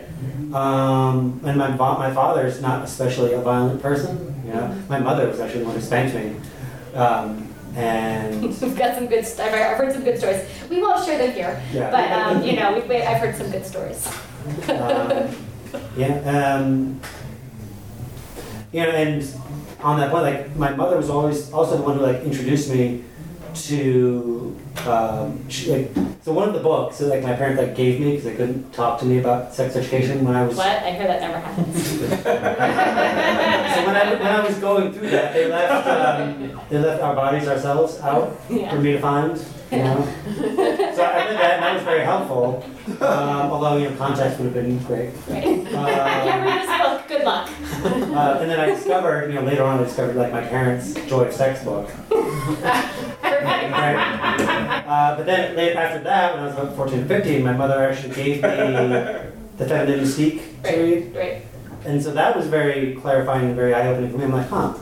[0.53, 4.33] Um, and my my father is not especially a violent person.
[4.45, 6.35] You know, my mother was actually the one who spanked me,
[6.95, 9.25] um, and We've got some good.
[9.25, 10.41] St- I've I've heard some good stories.
[10.69, 11.91] We won't share them here, yeah.
[11.91, 14.07] but um, you know, we've, I've heard some good stories.
[14.69, 15.35] um,
[15.97, 17.01] yeah, um,
[18.71, 19.27] you know, and
[19.81, 23.03] on that point, like my mother was always also the one who like introduced me
[23.65, 25.91] to um, she, like
[26.21, 28.71] so one of the books that like my parents like gave me because they couldn't
[28.73, 30.67] talk to me about sex education when I was What?
[30.67, 31.83] I hear that never happens.
[31.99, 37.15] so when I when I was going through that they left um, they left our
[37.15, 39.37] bodies ourselves out for me to find
[39.71, 40.03] you know
[40.95, 42.63] so I read that and that was very helpful
[43.01, 45.11] um, although you know context would have been great.
[45.27, 45.45] Right.
[45.45, 47.07] I can't read this book.
[47.07, 47.49] Good luck.
[47.83, 51.25] Uh, and then I discovered, you know, later on I discovered like my parents' Joy
[51.25, 51.89] of Sex book.
[53.27, 54.83] Right?
[54.87, 57.87] Uh, but then later after that, when I was about 14 or 15, my mother
[57.87, 58.49] actually gave me
[59.57, 61.15] The Feminine Mystique to read.
[61.15, 61.33] Right.
[61.33, 61.41] Right.
[61.85, 64.23] And so that was very clarifying and very eye-opening for me.
[64.23, 64.73] I'm like, huh.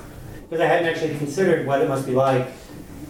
[0.48, 2.48] Because I hadn't actually considered what it must be like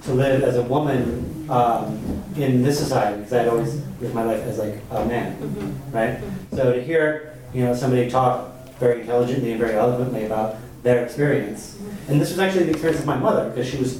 [0.05, 1.99] to live as a woman um,
[2.37, 5.93] in this society, because I'd always lived my life as like a man, Mhm.
[5.93, 6.19] right?
[6.53, 11.75] So to hear, you know, somebody talk very intelligently and very eloquently about their experience,
[12.07, 13.99] and this was actually the experience of my mother, because she was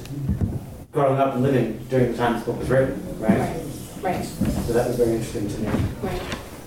[0.91, 3.37] growing up and living during the time this book was written, right?
[3.39, 3.61] Right.
[4.01, 4.25] Right.
[4.67, 5.67] So that was very interesting to me.
[6.03, 6.21] Right.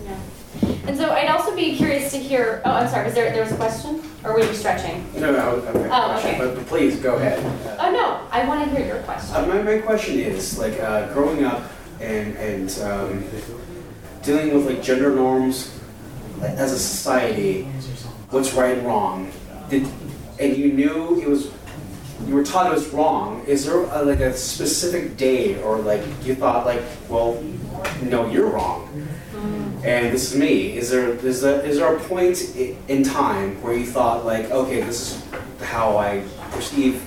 [0.05, 0.69] Yeah.
[0.87, 2.61] And so I'd also be curious to hear.
[2.65, 3.05] Oh, I'm sorry.
[3.05, 4.01] Was there there was a question?
[4.23, 5.05] Or were you stretching?
[5.15, 5.89] No, no, okay.
[5.91, 6.37] Oh, okay.
[6.37, 7.39] But, please, go ahead.
[7.79, 9.35] Oh, no, I want to hear your question.
[9.35, 11.63] Uh, my, my question is, like, uh, growing up
[12.01, 13.23] and, and um,
[14.21, 15.79] dealing with, like, gender norms
[16.39, 17.63] like, as a society,
[18.29, 19.31] what's right and wrong,
[19.69, 19.87] did,
[20.39, 21.51] and you knew it was,
[22.27, 26.01] you were taught it was wrong, is there, uh like, a specific day, or, like,
[26.25, 27.41] you thought, like, well,
[28.03, 29.07] no, you're wrong,
[29.83, 32.55] and this is me, is there, is there, is there a point
[32.87, 35.23] in time where you thought, like, okay, this is
[35.61, 37.01] how I perceive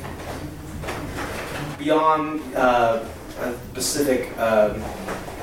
[1.78, 3.04] beyond uh,
[3.40, 4.82] a specific um,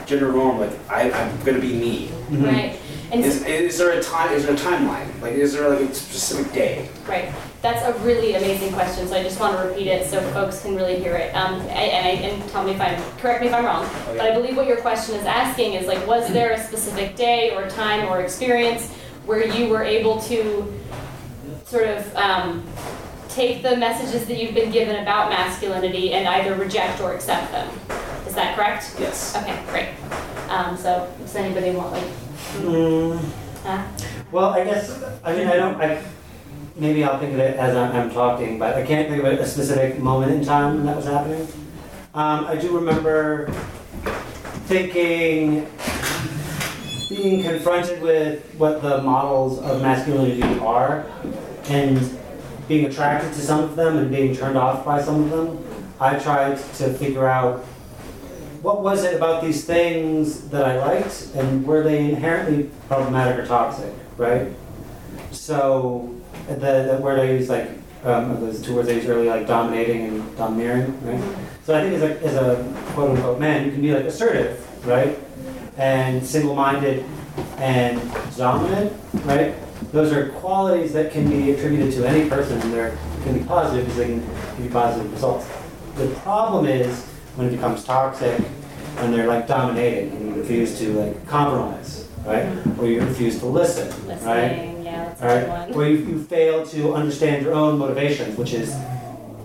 [0.05, 2.11] gender norm, like I, I'm gonna be me.
[2.31, 2.79] Right.
[3.13, 4.33] Is, is there a time?
[4.33, 5.21] Is there a timeline?
[5.21, 6.89] Like, is there like a specific day?
[7.07, 7.33] Right.
[7.61, 10.77] That's a really amazing question, so I just want to repeat it so folks can
[10.77, 11.35] really hear it.
[11.35, 14.33] Um, and, and, and tell me if I'm, correct me if I'm wrong, but I
[14.33, 18.07] believe what your question is asking is like, was there a specific day or time
[18.07, 18.89] or experience
[19.25, 20.73] where you were able to
[21.65, 22.63] sort of um,
[23.27, 27.67] take the messages that you've been given about masculinity and either reject or accept them?
[28.25, 28.95] Is that correct?
[28.99, 29.35] Yes.
[29.35, 29.89] Okay, great.
[30.49, 32.05] Um, so does anybody want like,
[32.61, 33.19] Mm,
[33.63, 33.83] huh?
[34.31, 36.01] well, I guess, I mean, I don't, I,
[36.75, 39.47] maybe I'll think of it as I'm, I'm talking, but I can't think of a
[39.47, 41.47] specific moment in time when that was happening.
[42.13, 43.51] Um, I do remember
[44.65, 45.67] thinking,
[47.09, 51.05] being confronted with what the models of masculinity are,
[51.69, 52.17] and
[52.67, 55.65] being attracted to some of them and being turned off by some of them.
[55.99, 57.65] I tried to figure out
[58.61, 63.45] what was it about these things that I liked, and were they inherently problematic or
[63.45, 64.47] toxic, right?
[65.31, 66.15] So
[66.55, 67.69] the, the word I used, like
[68.03, 71.37] um, those two words I used earlier, like dominating and domineering, right?
[71.63, 74.65] So I think as a, as a quote unquote man, you can be like assertive,
[74.85, 75.17] right?
[75.77, 77.05] And single-minded
[77.57, 78.01] and
[78.35, 78.93] dominant,
[79.25, 79.55] right?
[79.91, 83.85] Those are qualities that can be attributed to any person, and they're can be positive
[83.85, 84.19] because they can
[84.55, 85.47] give you positive results.
[85.95, 90.93] The problem is when it becomes toxic, when they're like dominating and you refuse to
[90.93, 92.45] like compromise, right?
[92.77, 94.51] Or you refuse to listen, right?
[94.51, 94.78] Listening, yeah,
[95.19, 95.73] that's right, one.
[95.73, 98.71] where you, you fail to understand your own motivations, which is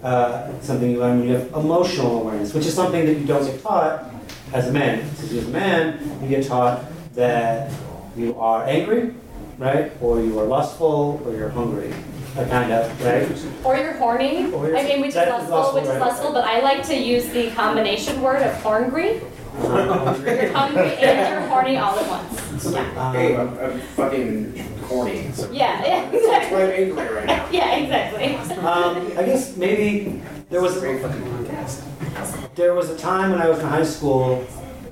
[0.02, 3.44] uh, something you learn when you have emotional awareness, which is something that you don't
[3.44, 4.04] get taught
[4.52, 5.08] as a man.
[5.16, 6.84] So as a man, you get taught
[7.14, 7.72] that
[8.16, 9.14] you are angry,
[9.58, 11.92] right, or you are lustful, or you're hungry,
[12.36, 13.28] a kind of, right?
[13.64, 14.52] Or you're horny.
[14.52, 16.00] Or you're- I mean, which is lustful, which is right.
[16.00, 19.20] lustful, but I like to use the combination word of horngry.
[19.56, 22.72] Uh, You're hungry and you're horny all at once.
[22.72, 23.12] Yeah.
[23.12, 24.56] Hey, I'm, I'm fucking
[24.88, 25.30] horny.
[25.32, 26.62] So Yeah, yeah, That's why exactly.
[26.62, 27.48] I'm angry right now.
[27.50, 28.34] Yeah, exactly.
[28.58, 32.54] um, I guess maybe there was Great fucking podcast.
[32.54, 34.36] There was a time when I was in high school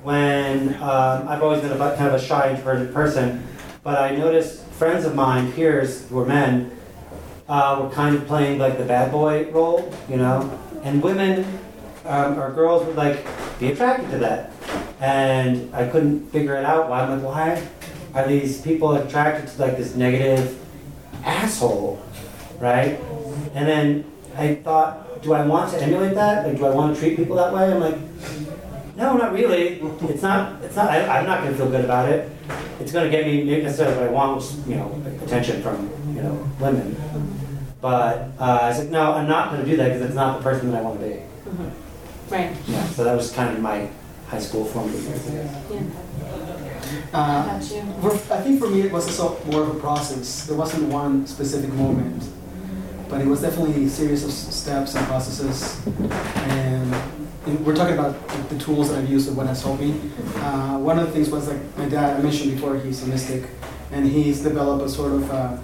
[0.03, 3.45] when um, I've always been a, bu- kind of a shy, introverted person,
[3.83, 6.71] but I noticed friends of mine, peers who were men,
[7.47, 10.49] uh, were kind of playing like the bad boy role, you know,
[10.83, 11.45] and women
[12.05, 13.25] um, or girls would like
[13.59, 14.51] be attracted to that,
[14.99, 16.89] and I couldn't figure it out.
[16.89, 17.01] Why?
[17.01, 17.67] I'm like, why
[18.13, 20.59] are these people attracted to like this negative
[21.23, 22.01] asshole,
[22.59, 22.99] right?
[23.53, 26.47] And then I thought, do I want to emulate that?
[26.47, 27.71] Like, do I want to treat people that way?
[27.71, 27.97] I'm like,
[28.95, 29.79] no, not really.
[29.79, 30.61] It's not.
[30.63, 30.89] It's not.
[30.89, 32.29] I, I'm not going to feel good about it.
[32.79, 36.21] It's going to get me necessarily what I want, which you know, attention from you
[36.21, 36.95] know women.
[37.81, 40.43] But uh, I said, no, I'm not going to do that because it's not the
[40.43, 41.19] person that I want to be.
[42.33, 42.51] Right.
[42.67, 42.83] Yeah.
[42.87, 43.89] So that was kind of my
[44.27, 45.27] high school formative years.
[45.27, 45.71] I guess.
[45.71, 45.81] Yeah.
[47.13, 47.81] Uh, Got you.
[48.01, 50.45] for- I think for me it was also more of a process.
[50.47, 52.23] There wasn't one specific moment,
[53.09, 55.79] but it was definitely a series of s- steps and processes.
[56.49, 56.93] And,
[57.45, 59.93] and we're talking about the, the tools that I've used and what has helped me.
[60.37, 62.19] Uh, one of the things was like my dad.
[62.19, 63.43] I mentioned before he's a mystic,
[63.91, 65.57] and he's developed a sort of uh,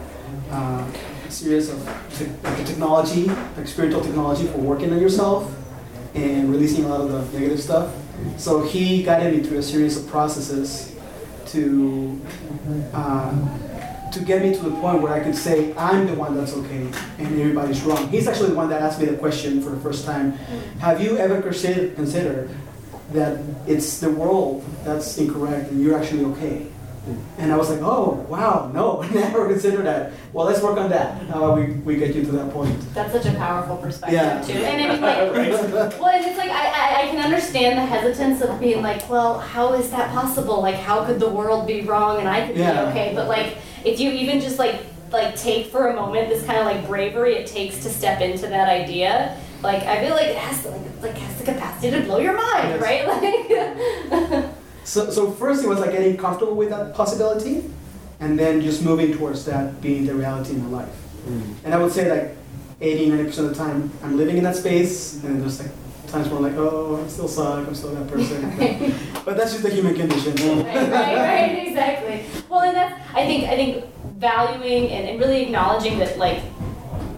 [0.51, 0.85] uh,
[1.29, 1.79] series of
[2.17, 3.25] te- like a technology,
[3.57, 5.51] like spiritual technology for working on yourself
[6.13, 7.93] and releasing a lot of the negative stuff.
[8.37, 10.95] So he guided me through a series of processes
[11.47, 12.21] to
[12.93, 16.53] uh, to get me to the point where I could say I'm the one that's
[16.53, 18.09] okay and everybody's wrong.
[18.09, 20.33] He's actually the one that asked me the question for the first time.
[20.79, 22.49] Have you ever considered considered
[23.13, 26.67] that it's the world that's incorrect and you're actually okay?
[27.37, 30.11] And I was like, oh wow, no, never considered that.
[30.33, 31.21] Well, let's work on that.
[31.27, 32.77] How about we, we get you to that point?
[32.93, 34.41] That's such a powerful perspective Yeah.
[34.41, 34.53] too.
[34.53, 35.17] And I mean, like,
[35.99, 39.39] well, and it's like I, I, I can understand the hesitance of being like, well,
[39.39, 40.61] how is that possible?
[40.61, 42.85] Like, how could the world be wrong and I could Yeah.
[42.85, 43.11] be okay?
[43.15, 46.65] But like, if you even just like like take for a moment this kind of
[46.65, 50.61] like bravery it takes to step into that idea, like I feel like it has
[50.63, 52.81] to like like has the capacity to blow your mind, Yes.
[52.81, 53.07] right?
[54.11, 54.58] Like,
[54.89, 57.63] So, so first it was like getting comfortable with that possibility,
[58.19, 60.95] and then just moving towards that being the reality in my life.
[61.27, 61.55] Mm.
[61.63, 62.35] And I would say like
[62.81, 65.69] 80, 90% of the time, I'm living in that space, and there's like
[66.07, 68.41] times where I'm like, oh, I still suck, I'm still that person.
[69.25, 70.33] but that's just the human condition.
[70.65, 72.25] right, right, right, exactly.
[72.49, 73.85] Well, and that's I think I think
[74.17, 76.39] valuing and, and really acknowledging that like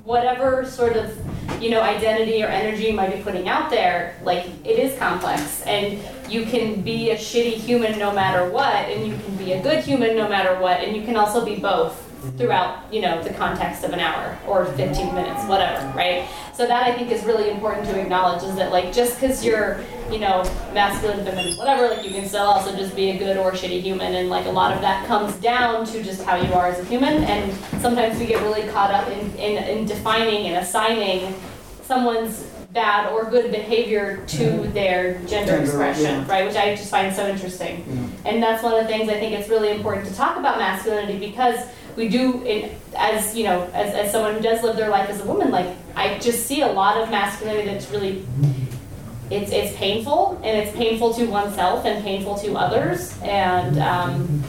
[0.04, 1.18] whatever sort of
[1.64, 5.62] you know identity or energy you might be putting out there, like it is complex,
[5.62, 9.62] and you can be a shitty human no matter what, and you can be a
[9.62, 12.38] good human no matter what, and you can also be both mm-hmm.
[12.38, 16.28] throughout you know the context of an hour or 15 minutes whatever right?
[16.54, 19.80] So that i think is really important to acknowledge is that like just because you're
[20.12, 23.52] you know masculine feminine whatever like you can still also just be a good or
[23.52, 26.68] shitty human and like a lot of that comes down to just how you are
[26.68, 30.58] as a human and sometimes we get really caught up in, in, in defining and
[30.58, 31.34] assigning
[31.82, 34.74] someone's bad or good behavior to Mhm.
[34.74, 36.32] their gender, expression yeah.
[36.32, 37.84] right which i just find so interesting
[38.26, 41.18] and that's one of the things I think it's really important to talk about masculinity
[41.18, 41.58] because
[41.98, 45.20] we do, in, as you know, as, as someone who does live their life as
[45.20, 48.26] a woman, like I just see a lot of masculinity that's really,
[49.30, 54.42] it's it's painful and it's painful to oneself and painful to others, and um,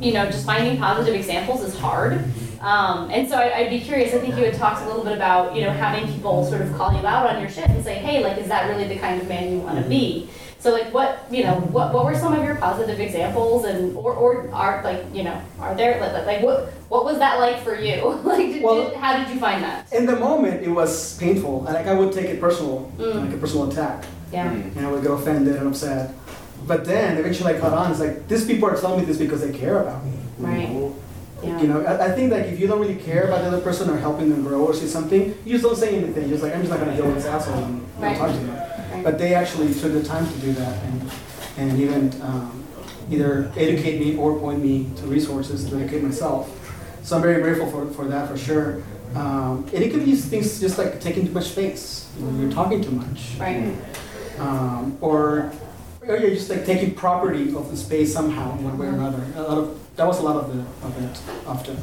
[0.00, 2.24] you know, just finding positive examples is hard.
[2.60, 4.12] Um, and so I, I'd be curious.
[4.14, 6.72] I think you had talked a little bit about you know having people sort of
[6.76, 9.20] call you out on your shit and say, hey, like, is that really the kind
[9.20, 10.28] of man you want to be?
[10.58, 14.12] So like what you know what what were some of your positive examples and or,
[14.12, 17.74] or are like you know are there like, like what what was that like for
[17.74, 21.16] you like did, Well- did, how did you find that In the moment, it was
[21.18, 21.62] painful.
[21.62, 23.24] Like I would take it personal, Mm.
[23.24, 26.12] like a personal attack, yeah and I would get offended and upset.
[26.66, 27.90] But then eventually, I caught on.
[27.90, 30.12] It's like these people are telling me this because they care about me.
[30.12, 30.68] you Right.
[30.68, 30.94] know?
[31.42, 33.60] Yeah You know, I, I think like if you don't really care about the other
[33.60, 36.22] person or helping them grow or see something, you just don't say anything.
[36.24, 38.16] You're just like, I'm just not gonna deal with this asshole and Right.
[38.16, 38.56] talk to them.
[38.92, 39.04] Right.
[39.04, 41.10] But they actually took the time to do that and
[41.58, 42.64] and even um,
[43.10, 46.48] either educate me or point me to resources to educate myself.
[47.02, 48.82] So I'm very grateful for, for that for sure.
[49.14, 52.08] Um, and it could be things just like taking too much space.
[52.18, 53.32] You know, you're talking too much.
[53.38, 53.74] right
[54.38, 55.50] Um, or
[56.06, 59.22] or you're just like taking property of the space somehow in one way or another.
[59.36, 61.76] A lot of that was a lot of the of it often.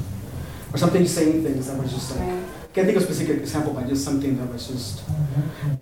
[0.74, 3.74] Or something saying things that was just like right can't think of a specific example,
[3.74, 5.02] but just something that was just.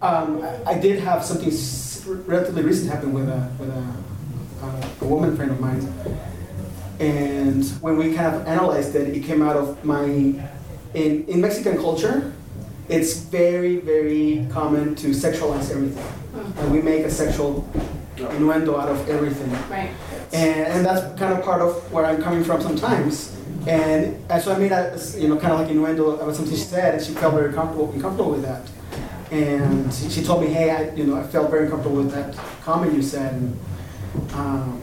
[0.02, 3.86] Um, I, I did have something s- relatively recent happen with a with a,
[4.64, 5.82] uh, a woman friend of mine,
[7.00, 11.76] and when we kind of analyzed it, it came out of my in in Mexican
[11.78, 12.32] culture.
[12.88, 16.08] It's very very common to sexualize everything,
[16.60, 17.68] and we make a sexual
[18.18, 19.52] innuendo out of everything.
[19.70, 19.92] right
[20.34, 23.36] And, and that's kind of part of where I'm coming from sometimes.
[23.68, 26.62] And, and so I made a, you know, kind of like innuendo about something she
[26.62, 28.70] said, and she felt very comfortable, uncomfortable with that.
[29.32, 32.36] And she, she told me, hey, I, you know, I felt very comfortable with that
[32.64, 33.34] comment you said.
[33.34, 33.60] And,
[34.34, 34.82] um,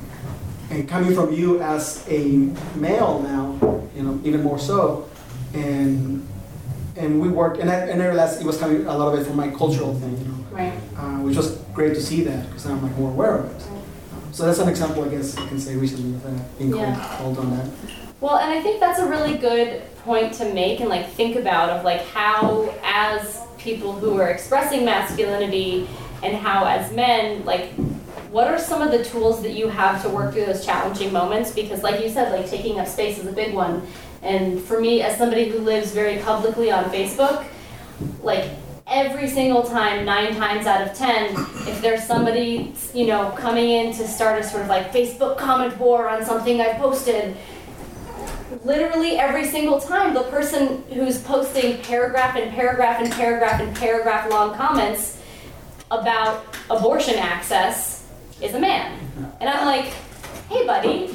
[0.70, 5.08] and coming from you as a male now, you know, even more so.
[5.54, 6.26] And,
[6.96, 9.26] and we worked, and I, and I realized it was coming a lot of it
[9.26, 10.16] from my cultural thing,
[10.52, 10.72] right.
[10.96, 13.62] Uh, which was great to see that because now I'm like more aware of it.
[14.32, 17.38] So that's an example, I guess, I can say recently of uh, being called, called
[17.38, 17.68] on that.
[18.20, 21.70] Well, and I think that's a really good point to make and like think about
[21.70, 25.86] of like how as people who are expressing masculinity
[26.22, 27.72] and how as men like
[28.30, 31.52] what are some of the tools that you have to work through those challenging moments?
[31.52, 33.86] Because like you said like taking up space is a big one.
[34.22, 37.44] And for me as somebody who lives very publicly on Facebook
[38.22, 38.50] like
[38.86, 41.34] every single time, nine times out of ten,
[41.68, 45.78] if there's somebody, you know, coming in to start a sort of like Facebook comment
[45.78, 47.36] war on something I've posted,
[48.64, 54.30] literally every single time, the person who's posting paragraph and paragraph and paragraph and paragraph
[54.30, 55.20] long comments
[55.90, 58.08] about abortion access
[58.40, 58.98] is a man.
[59.40, 59.92] And I'm like,
[60.48, 61.14] hey, buddy,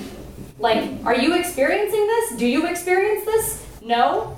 [0.59, 2.35] like, are you experiencing this?
[2.37, 3.65] Do you experience this?
[3.81, 4.36] No?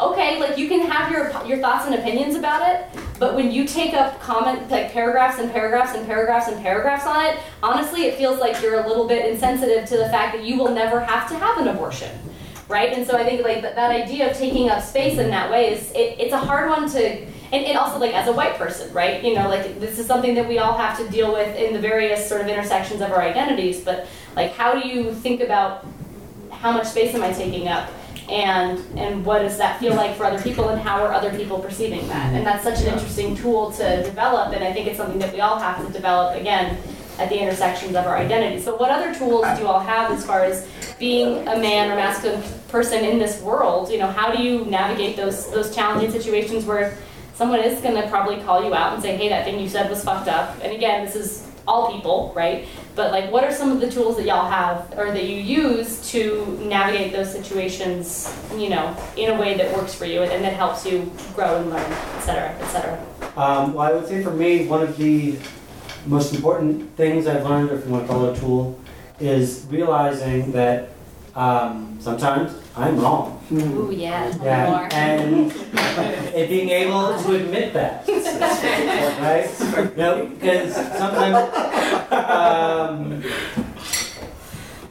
[0.00, 2.86] Okay, like you can have your your thoughts and opinions about it,
[3.18, 7.24] but when you take up comment like paragraphs and paragraphs and paragraphs and paragraphs on
[7.24, 10.56] it, honestly, it feels like you're a little bit insensitive to the fact that you
[10.56, 12.10] will never have to have an abortion,
[12.68, 12.92] right?
[12.92, 15.72] And so I think like that, that idea of taking up space in that way
[15.72, 17.26] is it, it's a hard one to.
[17.52, 19.22] And, and also like as a white person, right?
[19.22, 21.78] You know, like this is something that we all have to deal with in the
[21.78, 23.82] various sort of intersections of our identities.
[23.84, 25.86] But like, how do you think about
[26.50, 27.90] how much space am I taking up?
[28.32, 31.58] And and what does that feel like for other people and how are other people
[31.58, 32.32] perceiving that?
[32.34, 35.40] And that's such an interesting tool to develop and i think it's something that we
[35.40, 36.78] all have to develop again
[37.18, 40.24] at the intersections of our identities so what other tools do you all have as
[40.24, 40.66] far as
[40.98, 43.90] being a man or masculine person in this world?
[43.90, 46.96] You know how do you navigate those those challenging situations where
[47.34, 49.90] someone is going to probably call you out and say hey that thing you said
[49.90, 50.56] was fucked up.
[50.62, 52.66] And again this is all people, right?
[52.94, 56.10] But like, what are some of the tools that y'all have or that you use
[56.10, 60.52] to navigate those situations, you know, in a way that works for you and that
[60.52, 63.06] helps you grow and learn, et cetera, et cetera?
[63.36, 65.36] Um, well, I would say for me, one of the
[66.06, 68.78] most important things I've learned, or if you want to call it a tool,
[69.20, 70.91] is realizing that
[71.34, 73.40] um, sometimes I'm wrong.
[73.52, 74.32] Ooh, yeah.
[74.42, 78.06] Yeah, and, and being able to admit that,
[79.20, 79.96] right?
[79.96, 81.36] No, because sometimes,
[82.12, 83.22] um,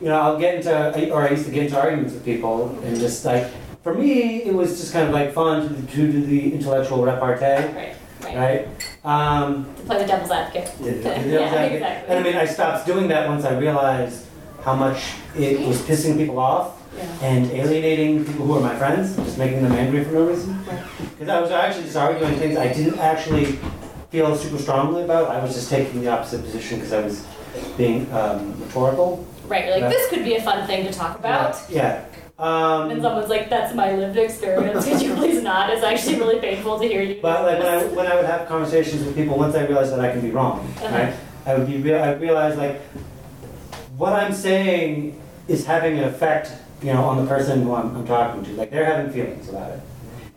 [0.01, 2.97] you know, I'll get into, or I used to get into arguments with people, and
[2.97, 3.47] just like,
[3.83, 7.45] for me, it was just kind of like fun to, to do the intellectual repartee,
[7.75, 8.37] Right, right.
[8.37, 8.67] right?
[9.03, 10.71] Um, To play the devil's advocate.
[10.81, 12.15] yeah, Yeah, yeah, exactly.
[12.15, 14.25] And I mean, I stopped doing that once I realized
[14.63, 17.03] how much it was pissing people off Yeah.
[17.29, 20.59] and alienating people who are my friends, just making them angry for no reason.
[21.17, 23.59] Because I was actually just arguing things I didn't actually
[24.11, 25.29] feel super strongly about.
[25.29, 27.25] I was just taking the opposite position because I was
[27.77, 29.25] being um, rhetorical.
[29.47, 29.89] Right, you're like, Yeah.
[29.89, 31.57] this could be a fun thing to talk about.
[31.69, 32.01] Yeah.
[32.39, 34.83] And then Um, someone's like, that's my lived experience.
[34.85, 35.69] Could you please not?
[35.69, 37.19] It's actually really painful to hear you.
[37.21, 39.99] but like when I when I would have conversations with people, once I realized that
[40.01, 40.95] I can be wrong, Uh-huh.
[40.97, 41.13] right?
[41.45, 42.01] I would be real.
[42.01, 42.81] I realized like
[44.01, 48.07] what I'm saying is having an effect, you know, on the person who I'm, I'm
[48.07, 48.51] talking to.
[48.53, 49.79] Like they're having feelings about it,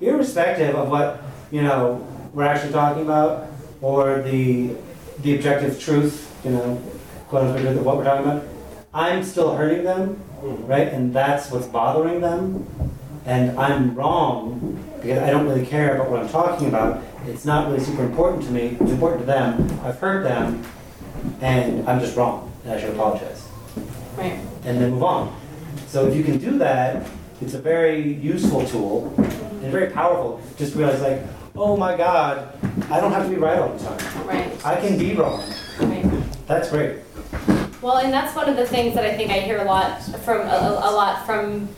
[0.03, 3.47] irrespective of what you know we're actually talking about
[3.81, 4.77] or the
[5.21, 6.77] the objective truth, you know,
[7.29, 8.45] quote unquote, of what we're talking about.
[8.93, 10.67] I'm still hurting them, mm-hmm.
[10.67, 10.89] right?
[10.89, 12.69] And that's what's bothering them.
[13.25, 17.03] And I'm wrong because I don't really care about what I'm talking about.
[17.27, 18.77] It's not really super important to me.
[18.79, 19.81] It's important to them.
[19.83, 20.63] I've hurt them,
[21.41, 23.44] and I'm just wrong, and I should apologize
[24.17, 24.39] Right.
[24.65, 25.37] and then move on.
[25.89, 27.07] So if you can do that,
[27.41, 30.41] it's a very useful tool and very powerful.
[30.57, 31.23] Just realize like,
[31.57, 32.59] oh my God,
[32.91, 34.27] I don't have to be right all the time.
[34.27, 34.67] Right.
[34.67, 35.43] I can be wrong.
[35.81, 36.05] Right.
[36.47, 36.99] That's great.
[37.83, 40.41] Well, and that's one of the things that I think I hear a lot from
[40.41, 41.69] a, a a lot from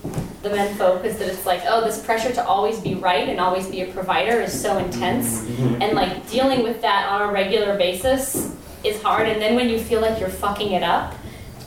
[0.42, 3.40] the men folk is that it's like, oh, this pressure to always be right and
[3.40, 5.82] always be a provider is so intense, mm-hmm.
[5.82, 9.28] and like dealing with that on a regular basis is hard.
[9.28, 11.14] And then when you feel like you're fucking it up,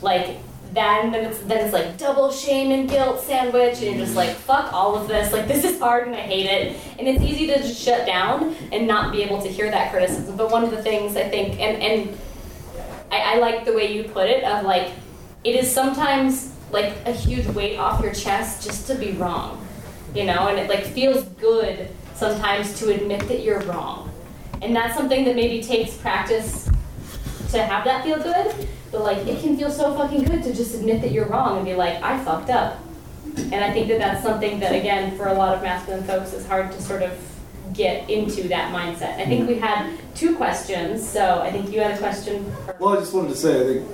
[0.01, 0.37] like
[0.73, 4.71] then it's then it's like double shame and guilt sandwich, and you're just like, fuck
[4.71, 5.33] all of this.
[5.33, 6.77] Like this is hard and I hate it.
[6.97, 10.37] And it's easy to just shut down and not be able to hear that criticism.
[10.37, 12.17] But one of the things I think, and and
[13.11, 14.91] I, I like the way you put it of like
[15.43, 19.65] it is sometimes like a huge weight off your chest just to be wrong
[20.13, 24.11] you know and it like feels good sometimes to admit that you're wrong
[24.61, 26.69] and that's something that maybe takes practice
[27.51, 30.75] to have that feel good but like it can feel so fucking good to just
[30.75, 32.79] admit that you're wrong and be like i fucked up.
[33.37, 36.45] And i think that that's something that again for a lot of masculine folks is
[36.47, 37.11] hard to sort of
[37.73, 39.19] get into that mindset.
[39.19, 42.51] I think we had two questions so i think you had a question.
[42.79, 43.87] Well, I just wanted to say, I think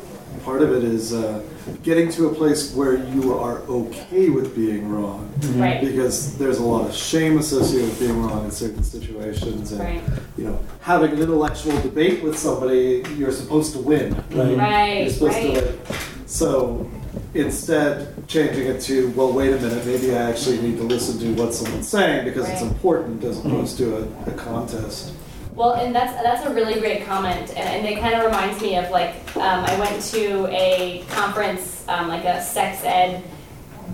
[0.43, 1.41] part of it is uh,
[1.83, 5.31] getting to a place where you are okay with being wrong.
[5.55, 9.81] right Because there's a lot of shame associated with being wrong in certain situations, and
[9.81, 10.01] right
[10.37, 14.57] you know, having an intellectual debate with somebody, you're supposed to win, right?
[14.57, 15.55] Right, You're supposed right.
[15.55, 15.79] to win.
[16.25, 16.91] So
[17.33, 21.41] instead, changing it to, well, wait a minute, maybe I actually need to listen to
[21.41, 25.13] what someone's saying because it's important as opposed to a, a contest.
[25.55, 28.75] Well, and that's that's a really great comment, and, and it kind of reminds me
[28.75, 33.23] of like um, I went to a conference, um, like a sex ed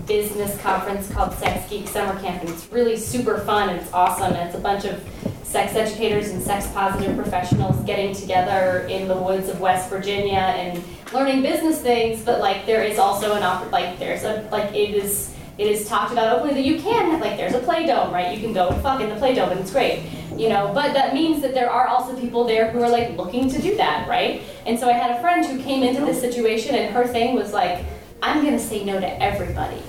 [0.06, 4.32] business conference called Sex Geek Summer Camp, and it's really super fun and it's awesome.
[4.32, 5.00] And it's a bunch of
[5.44, 10.82] sex educators and sex positive professionals getting together in the woods of West Virginia and
[11.12, 12.22] learning business things.
[12.22, 15.86] But like there is also an oppor- like there's a like it is it is
[15.88, 18.34] talked about openly that you can like there's a play dome right?
[18.36, 20.04] You can go fuck in the play dome and it's great
[20.36, 20.72] you know?
[20.74, 23.76] But that means that there are also people there who are like looking to do
[23.76, 24.42] that right?
[24.66, 27.52] And so i had a friend who came into this situation and her thing was
[27.52, 27.84] like
[28.22, 29.82] i'm to say no to everybody.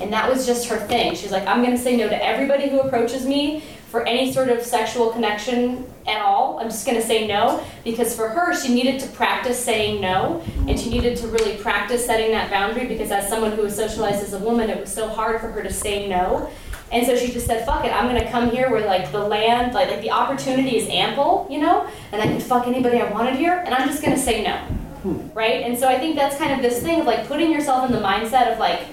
[0.00, 1.14] And that was just her thing.
[1.14, 4.62] She's like i'm to say no to everybody who approaches me for any sort of
[4.62, 7.64] sexual connection at all i'm just going to say no.
[7.84, 12.04] Because for her she needed to practice saying no and she needed to really practice
[12.04, 15.08] setting that boundary because as someone who was socialized as a woman it was so
[15.08, 16.50] hard for her to say no.
[16.90, 19.20] And so she just said fuck it i'm going to come here where like the
[19.20, 23.10] land like, like the opportunity is ample you know and i can fuck anybody i
[23.10, 24.56] wanted here and i'm just going to say no.
[25.02, 25.28] Hmm.
[25.32, 25.62] Right?
[25.62, 28.02] And so i think that's kind of this thing of like putting yourself in the
[28.02, 28.86] mindset of like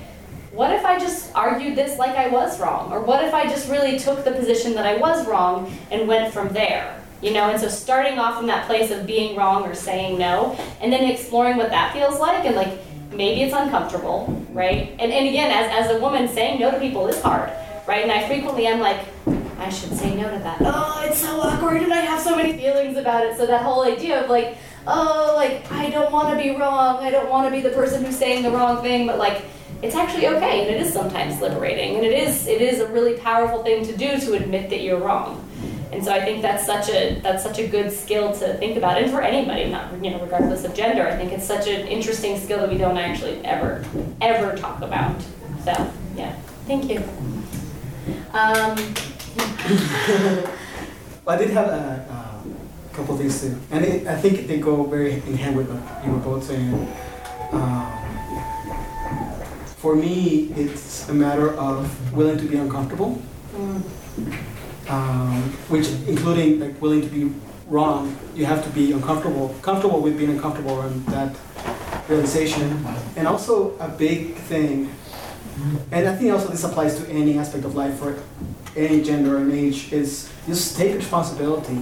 [0.56, 2.92] what if I just argued this like I was wrong?
[2.94, 6.34] Or what if I just really took the position that I was wrong and went
[6.34, 7.02] from there?
[7.22, 10.58] You know, and so starting off in that place of being wrong or saying no,
[10.80, 12.80] and then exploring what that feels like, and like
[13.12, 14.96] maybe it's uncomfortable, right?
[15.00, 17.52] And, and again, as, as a woman, saying no to people is hard,
[17.88, 18.04] right?
[18.04, 19.00] And I frequently am like,
[19.60, 20.58] I should say no to that.
[20.62, 23.36] Oh, it's so awkward, and I have so many feelings about it.
[23.38, 27.04] So that whole idea of like, oh, like I don't want to be wrong.
[27.04, 29.46] I don't want to be the person who's saying the wrong thing, but like
[29.86, 33.18] it's actually okay and it is sometimes liberating and it is it is a really
[33.20, 35.42] powerful thing to do to admit that you're wrong.
[35.92, 39.02] And so I think that's such a that's such a good skill to think about,
[39.02, 41.08] and for anybody, not you know regardless of gender.
[41.08, 43.86] I think it's such an interesting skill that we don't actually ever
[44.20, 45.22] ever talk about.
[45.64, 45.72] So
[46.18, 46.98] yeah, thank you.
[48.34, 48.76] Um,
[51.28, 52.42] I did have a,
[52.92, 56.06] a couple things too, and it, I think they go very in hand with what
[56.06, 56.74] you were both saying.
[57.54, 58.05] Um,
[59.86, 61.78] for me, it's a matter of
[62.12, 63.22] willing to be uncomfortable,
[63.54, 63.84] mm,
[64.90, 67.32] um, which including like willing to be
[67.68, 68.18] wrong.
[68.34, 71.36] You have to be uncomfortable, comfortable with being uncomfortable, and that
[72.10, 72.84] realization,
[73.16, 74.90] and also a big thing.
[75.92, 78.18] And I think also this applies to any aspect of life for
[78.76, 81.78] any gender and age is just take responsibility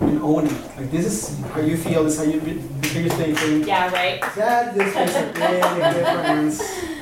[0.00, 0.58] and own it.
[0.76, 3.66] Like this is how you feel, this is how you this is you're thinking.
[3.66, 4.22] yeah, right.
[4.36, 5.60] That this makes a big
[5.96, 6.62] difference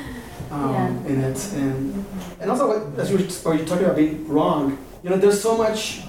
[0.51, 0.89] um, Yeah.
[1.13, 2.05] in it, and
[2.41, 4.79] and also what, as you were, or you're talking about being wrong.
[5.03, 6.01] You know, there's so much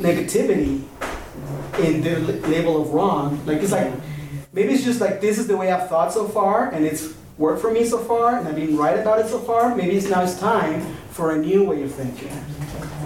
[0.00, 0.82] negativity
[1.82, 2.18] in the
[2.48, 3.40] label of wrong.
[3.46, 3.92] Like it's like
[4.52, 7.60] maybe it's just like this is the way I've thought so far, and it's worked
[7.60, 9.74] for me so far, and I've been right about it so far.
[9.74, 12.30] Maybe it's now it's time for a new way of thinking.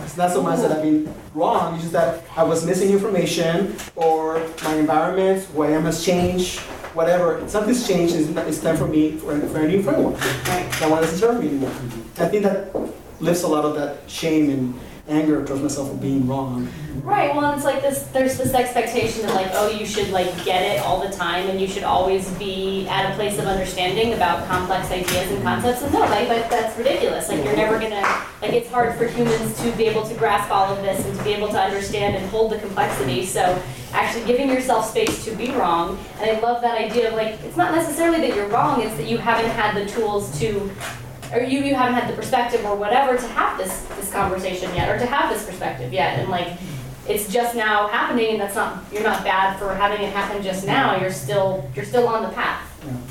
[0.04, 3.74] It's not so much that I've been wrong, it's just that I was missing information,
[3.96, 6.60] or my environment, where I am has changed,
[6.96, 7.46] whatever.
[7.48, 11.40] Something's changed, it's time for me for, for a new framework that one doesn't serve
[11.40, 11.70] me anymore.
[12.18, 12.74] I think that
[13.20, 16.68] lifts a lot of that shame and anger towards myself for being wrong.
[17.02, 17.34] Right.
[17.34, 18.02] Well, it's like this.
[18.12, 21.60] There's this expectation that like, oh, you should like get it all the time, and
[21.60, 25.82] you should always be at a place of understanding about complex ideas and concepts.
[25.82, 27.28] And no, like that, that's ridiculous.
[27.28, 28.02] Like you're never gonna.
[28.42, 31.24] Like it's hard for humans to be able to grasp all of this and to
[31.24, 33.24] be able to understand and hold the complexity.
[33.24, 35.98] So actually giving yourself space to be wrong.
[36.20, 38.82] And I love that idea of like, it's not necessarily that you're wrong.
[38.82, 40.70] It's that you haven't had the tools to
[41.32, 44.88] or you, you haven't had the perspective or whatever to have this this conversation yet
[44.88, 46.56] or to have this perspective yet and like
[47.08, 50.66] it's just now happening and that's not you're not bad for having it happen just
[50.66, 52.62] now you're still you're still on the path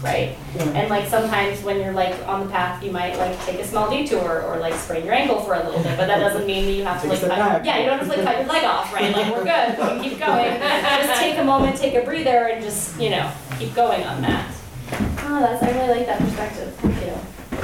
[0.01, 0.38] right?
[0.57, 3.89] And like sometimes when you're like on the path you might like take a small
[3.89, 6.72] detour or like sprain your ankle for a little bit but that doesn't mean that
[6.72, 8.93] you have to like cut, yeah you don't have to like cut your leg off
[8.93, 9.13] right?
[9.13, 9.78] Like we're good.
[9.78, 10.59] We can keep going.
[10.61, 14.53] Just take a moment take a breather and just you know keep going on that.
[14.91, 16.74] Oh that's i really like that perspective.
[16.76, 16.95] thank you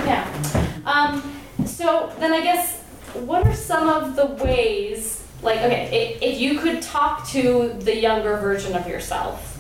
[0.06, 0.82] yeah.
[0.86, 2.82] Um, so then I guess,
[3.14, 7.96] what are some of the ways, like, okay, if, if you could talk to the
[7.96, 9.58] younger version of yourself,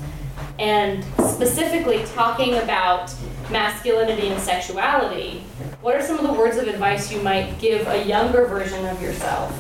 [0.60, 3.14] and specifically talking about
[3.50, 5.44] masculinity and sexuality,
[5.82, 9.02] what are some of the words of advice you might give a younger version of
[9.02, 9.52] yourself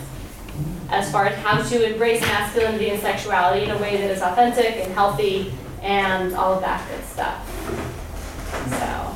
[0.89, 4.75] as far as how to embrace masculinity and sexuality in a way that is authentic
[4.75, 7.47] and healthy and all of that good stuff?
[8.69, 9.10] So.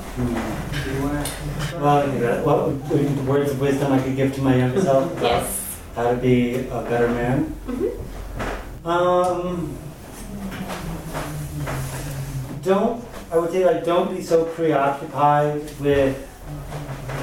[1.75, 4.41] Do you wanna- Well, I think that- what words of wisdom I could give to
[4.41, 5.11] my younger self?
[5.11, 5.61] about Yes.
[5.95, 7.53] How to be a better man?
[8.85, 9.73] Um,
[12.63, 16.15] don't, I would say like, don't be so preoccupied with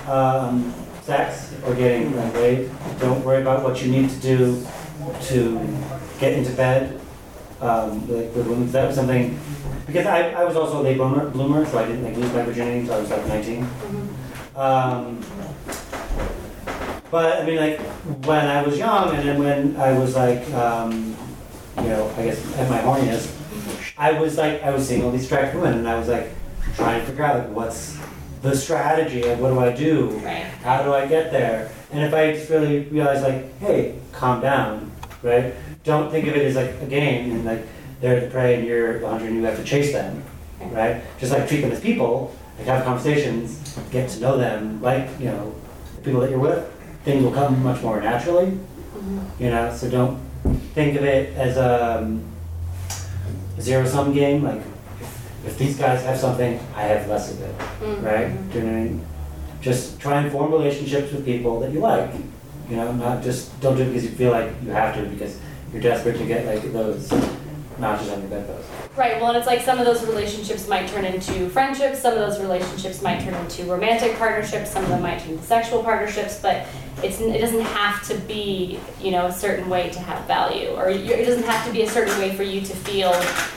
[0.09, 2.71] um, sex or getting laid.
[2.99, 4.67] Don't worry about what you need to do
[5.23, 5.61] to
[6.19, 7.01] get into bed
[7.61, 8.71] um, like with women.
[8.73, 9.39] That was something,
[9.87, 12.43] because I, I was also a late bloomer, bloomer, so I didn't like lose my
[12.43, 13.67] virginity until I was like 19.
[14.55, 15.21] Um,
[17.11, 17.81] but I mean, like
[18.27, 21.17] when I was young, and then when I was like, um,
[21.79, 23.31] you know, I guess at my horniness,
[23.99, 26.31] I was like, I was seeing all these attractive women, and I was like
[26.75, 27.99] trying to figure out like what's
[28.43, 30.45] the strategy, like what do I do, Right.
[30.65, 31.71] how do I get there?
[31.93, 34.91] And if I just really realize like, hey, calm down,
[35.23, 35.55] right?
[35.85, 37.67] Don't think of it as like a game, and like
[38.01, 40.23] they're the prey, and you're the hunter, and you have to chase them,
[40.73, 41.03] right?
[41.19, 45.27] Just like treat them as people, like have conversations, get to know them, like you
[45.27, 45.55] know,
[45.97, 46.69] the people that you're with.
[47.05, 49.43] Things will come much more naturally, mm-hmm.
[49.43, 49.75] you know.
[49.75, 50.21] So don't
[50.75, 52.23] think of it as um,
[53.59, 54.45] a zero sum game.
[54.45, 54.61] Like
[55.01, 58.05] if, if these guys have something, I have less of it, mm-hmm.
[58.05, 58.53] right?
[58.53, 59.07] Do you know what I mean?
[59.61, 62.13] Just try and form relationships with people that you like.
[62.71, 65.41] You know, not just don't do it because you feel like you have to because
[65.73, 67.11] you're desperate to get like those
[67.79, 68.69] notches on your bedpost.
[68.95, 69.19] Right.
[69.19, 72.01] Well, and it's like some of those relationships might turn into friendships.
[72.01, 74.71] Some of those relationships might turn into romantic partnerships.
[74.71, 76.41] Some of them might turn into sexual partnerships.
[76.41, 76.67] But
[77.03, 80.91] it's it doesn't have to be you know a certain way to have value, or
[80.91, 83.11] it doesn't have to be a certain way for you to feel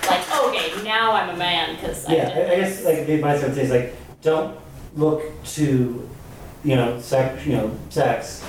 [0.08, 3.48] like okay now I'm a man because Yeah, I, I guess like the advice I
[3.48, 4.58] would say is like don't
[4.96, 6.10] look to
[6.64, 8.44] you know sex you know sex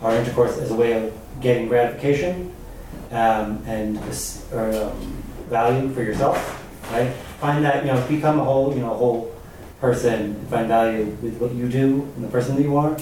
[0.00, 2.52] or intercourse as a way of getting gratification
[3.12, 3.98] um, and
[4.52, 5.21] or um,
[5.52, 6.40] value for yourself.
[6.90, 7.12] right?
[7.40, 9.30] Find that, you know, become a whole, you know, a whole
[9.80, 12.96] person, find value with what you do and the person that you are,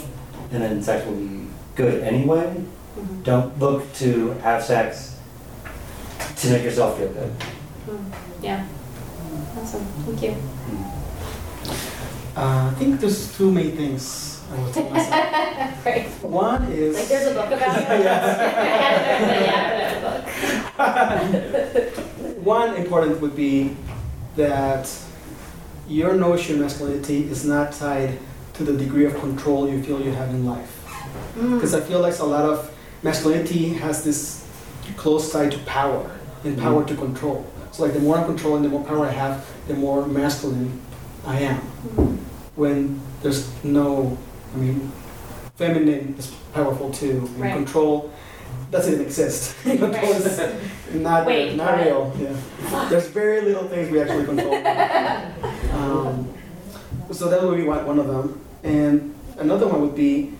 [0.53, 1.47] and then sex will be
[1.77, 2.47] good anyway.
[2.99, 3.23] Mhm.
[3.25, 5.17] Don't look to have sex
[6.41, 7.31] to make yourself feel good.
[8.43, 8.65] Yeah.
[9.61, 9.85] Awesome.
[10.07, 10.35] Thank you.
[12.37, 15.83] Uh, I think there's two main things I would tell myself.
[15.85, 16.07] Great.
[16.23, 18.01] One is Like there's a book about it.
[18.07, 18.23] yeah,
[20.79, 20.91] I
[21.29, 22.07] read a book.
[22.43, 23.77] One important would be
[24.37, 24.91] that
[25.89, 28.19] your notion of masculinity is not tied
[28.55, 30.77] to the degree of control you feel you have in life.
[31.35, 31.55] Hmm.
[31.55, 34.47] Because I feel like a lot of masculinity has this
[34.97, 36.11] close tie to power
[36.45, 36.63] and hmm.
[36.63, 37.45] power to control.
[37.73, 40.81] So like the more I'm controlling, the more power I have, the more masculine
[41.27, 41.57] I am.
[41.57, 42.17] Hmm.
[42.57, 44.17] When there's no,
[44.55, 44.93] I mean,
[45.57, 47.29] feminine is powerful too.
[47.35, 47.53] And Right.
[47.53, 48.11] control
[48.71, 49.57] doesn't exist.
[49.63, 50.39] control is
[50.95, 51.87] not, Wait, not what?
[51.87, 52.17] real.
[52.19, 52.89] Yeah.
[52.89, 54.55] There's very little things we actually control.
[55.75, 56.33] um,
[57.13, 58.41] so that would be one one of them.
[58.63, 60.33] And another one would be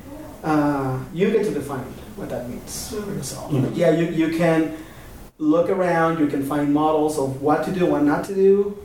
[0.45, 1.85] uh, you get to define
[2.17, 3.51] what that means for yourself.
[3.51, 3.73] Mhm.
[3.75, 4.77] Yeah, you, you can
[5.39, 8.77] look around, you can find models of what to do, what not to do,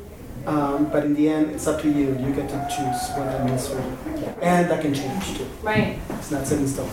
[0.48, 2.18] um, but in the end, it's up to you.
[2.18, 4.34] You get to choose what that means for you.
[4.42, 5.46] And that can change too.
[5.62, 6.00] Right.
[6.12, 6.90] It's not set in stone.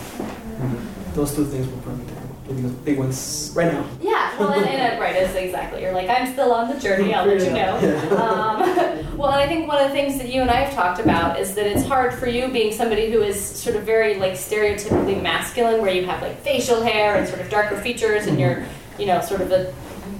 [1.13, 2.22] Those two things will probably be the
[2.83, 3.85] big ones right now.
[4.01, 5.81] Yeah, well, and, and uh, right, is exactly.
[5.81, 7.99] You're like, I'm still on the journey, I'll let you know.
[8.23, 10.99] Um, well, and I think one of the things that you and I have talked
[10.99, 14.33] about is that it's hard for you being somebody who is sort of very like
[14.33, 18.65] stereotypically masculine, where you have like facial hair and sort of darker features, and you're,
[18.97, 19.73] you know, sort of a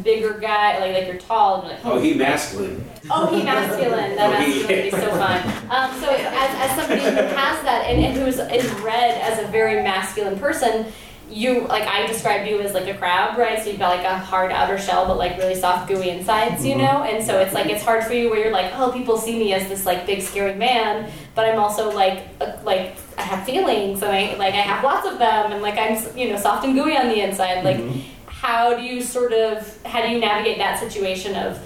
[0.03, 1.85] bigger guy, like like you're tall and like.
[1.85, 2.85] Oh, he masculine.
[3.09, 4.15] Oh, he masculine.
[4.15, 5.41] That Oh, masculinity is so fun.
[5.69, 9.43] Um, so as, as somebody who has that and, and who is, is read as
[9.43, 10.85] a very masculine person,
[11.33, 13.61] you like I described you as like a crab, right?
[13.61, 16.75] So you've got like a hard outer shell, but like really soft, gooey insides, you
[16.75, 17.03] know.
[17.03, 19.53] And so it's like it's hard for you where you're like, oh, people see me
[19.53, 24.01] as this like big, scary man, but I'm also like a, like I have feelings
[24.03, 26.75] and I like I have lots of them, and like I'm you know soft and
[26.75, 27.63] gooey on the inside.
[27.63, 28.01] Like, Mhm.
[28.27, 31.59] how do you sort of how do you navigate that situation of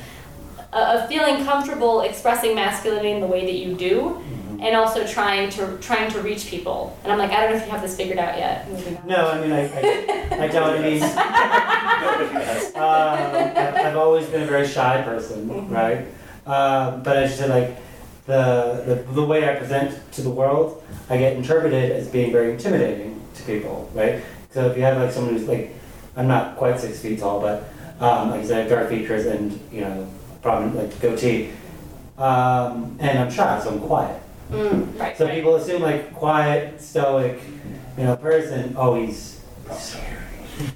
[0.73, 4.21] of feeling comfortable expressing masculinity in the way that you do,
[4.59, 6.97] and also trying to trying to reach people.
[7.03, 8.67] And I'm like, I don't know if you have this figured out yet.
[9.05, 10.77] No, I mean, I, I, I don't.
[10.77, 11.03] I mean,
[12.75, 16.05] um, I've, I've always been a very shy person, right?
[16.45, 17.77] Um, but I just said like
[18.25, 22.51] the, the the way I present to the world, I get interpreted as being very
[22.51, 24.23] intimidating to people, right?
[24.51, 25.73] So if you have like someone who's like,
[26.15, 29.25] I'm not quite six feet tall, but um, like I said, I have dark features
[29.25, 30.07] and you know,
[30.41, 31.51] prominent like goatee,
[32.17, 34.21] um, and I'm shy, so I'm quiet.
[34.51, 35.17] Mm, right.
[35.17, 35.35] So right.
[35.35, 37.39] people assume like quiet, stoic,
[37.97, 38.73] you know, person.
[38.77, 39.41] Oh, he's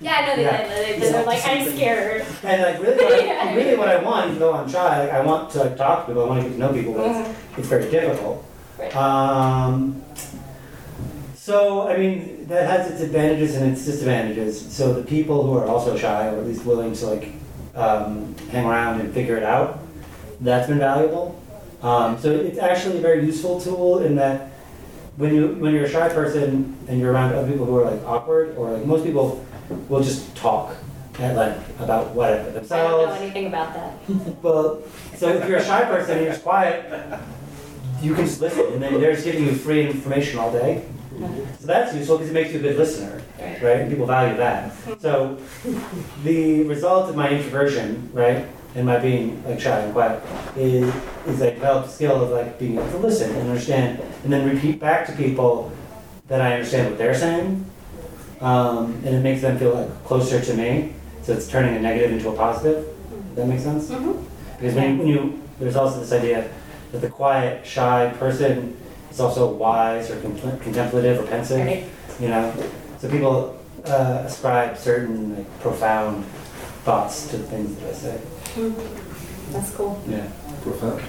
[0.01, 0.67] Yeah, I know they, Yeah.
[0.67, 2.25] they, they, they're like, I'm scared.
[2.43, 3.39] and like really, what Yeah.
[3.49, 6.05] I, really what I want, even though I'm shy, like I want to like talk
[6.05, 6.25] to people.
[6.25, 7.57] I want to get to know people, but it's, Mhm.
[7.59, 8.45] it's very difficult.
[8.77, 8.95] Right.
[8.95, 10.01] Um,
[11.35, 14.59] so I mean, that has its advantages and its disadvantages.
[14.73, 17.33] So the people who are also shy, or at least willing to like
[17.73, 19.79] um, hang around and figure it out,
[20.41, 21.40] that's been valuable.
[21.81, 24.49] Um, so it's actually a very useful tool in that
[25.17, 28.03] when you when you're a shy person and you're around other people who are like
[28.05, 29.43] awkward or like most people
[29.89, 30.75] will just talk
[31.19, 33.93] at length about whatever I don't know anything about that.
[34.41, 34.81] Well,
[35.15, 37.19] so if you're a shy person and you're just quiet,
[38.01, 40.83] you can just listen, and then they're just giving you free information all day.
[41.59, 43.61] So that's useful because it makes you a good listener, Right.
[43.61, 43.79] right?
[43.81, 44.71] And people value that.
[44.99, 45.37] So
[46.23, 50.21] the result of my introversion, right, and my being like shy and quiet,
[50.55, 50.93] is
[51.27, 54.49] is I developed a skill of like being able to listen and understand, and then
[54.49, 55.71] repeat back to people
[56.27, 57.65] that I understand what they're saying,
[58.39, 60.93] um, and it makes them feel like closer to me.
[61.23, 62.85] So it's turning a negative into a positive.
[62.85, 63.89] Does that make sense?
[63.89, 64.23] Mhm.
[64.57, 66.49] Because when you, when you, there's also this idea
[66.91, 68.75] that the quiet, shy person
[69.11, 71.83] is also wise or contempl- contemplative or pensive, Right.
[72.19, 72.53] you know?
[72.99, 76.25] So people uh, ascribe certain like, profound
[76.83, 78.21] thoughts to the things that I say.
[78.55, 78.73] Mhm.
[79.51, 80.01] That's cool.
[80.07, 80.27] Yeah.
[80.63, 81.01] Profound.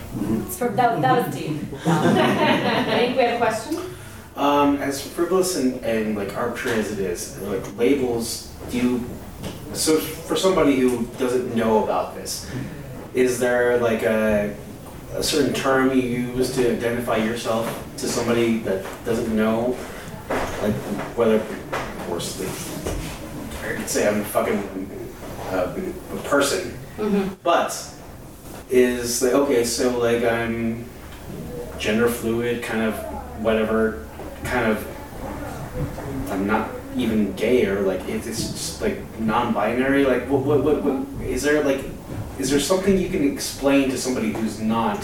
[0.46, 1.60] It's for, that, that was deep.
[1.86, 3.78] I think we have a question.
[4.34, 9.04] Um, as frivolous and, and like arbitrary as it is, like labels, do you?
[9.74, 12.50] So for somebody who doesn't know about this,
[13.14, 14.56] is there like a,
[15.14, 17.66] a certain term you use to identify yourself
[17.98, 19.76] to somebody that doesn't know?
[20.62, 20.74] Like
[21.14, 24.88] whether, of course, like, I could say I'm fucking
[25.52, 25.74] uh,
[26.14, 27.34] a person, Mm-hmm.
[27.42, 27.72] but
[28.70, 30.84] is like okay, so like I'm
[31.78, 32.94] gender fluid, kind of
[33.42, 34.06] whatever,
[34.44, 34.86] kind of.
[36.30, 40.04] I'm not even gay or like it's just like non-binary.
[40.04, 41.84] Like what what what, what is there like?
[42.38, 44.98] is there something you can explain to somebody who's not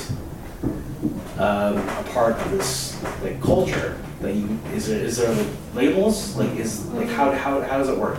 [1.39, 3.97] um, a part of this like culture?
[4.23, 6.35] You is there is there like, labels?
[6.37, 8.19] Like is like how how how does it work?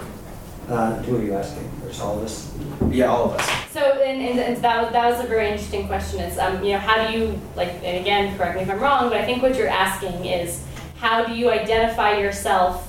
[0.70, 1.67] Uh, who are you asking?
[1.84, 2.53] Or all of us?
[2.91, 3.72] Yeah, all of us.
[3.72, 6.20] So, and, and, and that, was, that was a very interesting question.
[6.20, 7.70] Is um, you know, how do you like?
[7.84, 10.63] And again, correct me if I'm wrong, but I think what you're asking is,
[10.97, 12.88] how do you identify yourself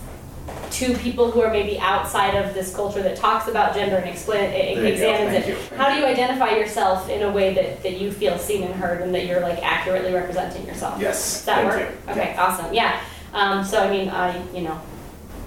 [0.73, 4.51] to people who are maybe outside of this culture that talks about gender and explain,
[4.51, 5.73] There examines thank it?
[5.73, 5.77] you.
[5.77, 9.01] How do you identify yourself in a way that, that you feel seen and heard,
[9.01, 11.01] and that you're like accurately representing yourself?
[11.01, 11.17] Yes.
[11.17, 12.07] Does that thank work?
[12.07, 12.13] you.
[12.13, 12.75] Okay, awesome.
[12.75, 13.01] Yeah.
[13.33, 14.81] Um, so I mean, I you know,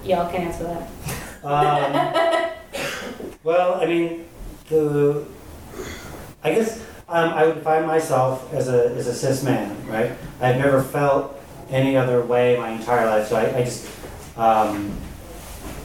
[0.04, 1.20] y'all can answer that.
[1.44, 1.92] Um,
[3.44, 4.24] well, I mean,
[4.68, 5.24] the
[6.42, 10.12] I guess um, I would define myself as a as a cis man, right?
[10.40, 11.38] I've never felt
[11.68, 13.88] any other way my entire life, so I, I just
[14.38, 14.98] um,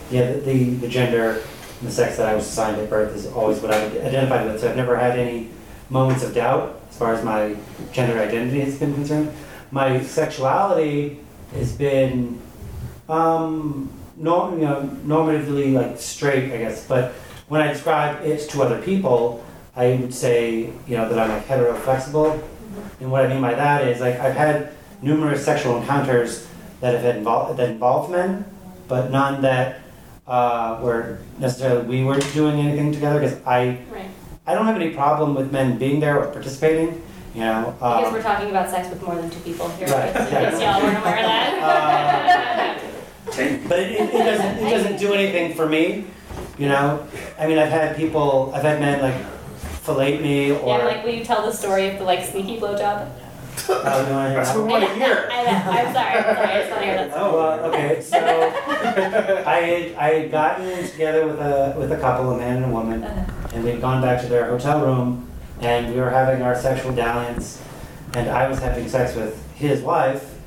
[0.09, 1.43] yeah, the, the the gender
[1.79, 4.45] and the sex that I was assigned at birth is always what I would identify
[4.45, 4.61] with.
[4.61, 5.49] So I've never had any
[5.89, 7.55] moments of doubt as far as my
[7.91, 9.31] gender identity has been concerned.
[9.71, 11.19] My sexuality
[11.53, 12.41] has been
[13.07, 16.85] um, no, you know, normatively like straight, I guess.
[16.85, 17.13] But
[17.47, 19.43] when I describe it to other people,
[19.75, 22.43] I would say, you know, that I'm like hetero-flexible.
[22.99, 26.47] And what I mean by that is like I've had numerous sexual encounters
[26.81, 28.45] that have involved that involved men,
[28.87, 29.81] but none that
[30.27, 33.21] uh, were necessarily we were doing anything together.
[33.21, 34.09] Because I Right.
[34.45, 37.01] I don't have any problem with men being there or participating.
[37.33, 37.73] You know.
[37.77, 39.87] Because um, we're talking about sex with more than two people here.
[39.87, 40.51] Right, yeah.
[40.57, 42.78] y'all weren't aware of that.
[43.31, 46.05] Thank But it, it, it doesn't it doesn't do anything for me,
[46.57, 47.07] you know.
[47.39, 49.15] I mean, I've had people, I've had men like
[49.83, 50.77] fillet me or.
[50.77, 53.09] yeah, like will you tell the story of the like sneaky blowjob?
[53.67, 55.27] Oh, no, I- That's what we want to hear.
[55.31, 55.71] I know.
[55.71, 56.17] I'm sorry.
[56.17, 56.47] I'm sorry.
[56.47, 57.11] I just want to hear that.
[57.13, 58.01] Oh, well, okay.
[58.01, 58.17] So
[59.45, 62.69] I had, I had gotten together with a with a couple, a man and a
[62.69, 63.47] woman, Uh-huh.
[63.53, 65.29] and we'd gone back to their hotel room,
[65.61, 67.61] and we were having our sexual dalliance,
[68.15, 70.38] and I was having sex with his wife,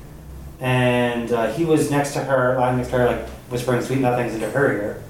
[0.63, 4.33] and uh, he was next to her, lying next to her, like whispering sweet nothings
[4.33, 5.03] into her ear.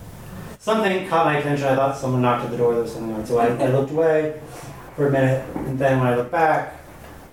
[0.58, 1.68] Something caught my attention.
[1.68, 2.74] I thought someone knocked at the door.
[2.74, 3.24] There was something on.
[3.26, 4.42] So I, I looked away
[4.96, 6.80] for a minute, and then when I looked back,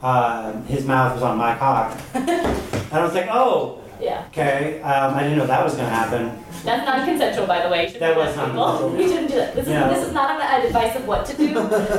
[0.03, 4.25] um, his mouth was on my cock, and I was like, "Oh, Yeah.
[4.29, 6.43] okay." Um, I didn't know that was going to happen.
[6.65, 7.95] That's non-consensual, by the way.
[7.99, 9.01] That was non-consensual.
[9.01, 9.55] You shouldn't do that.
[9.55, 9.89] This is Yeah.
[9.89, 11.55] this is not an advice of what to do.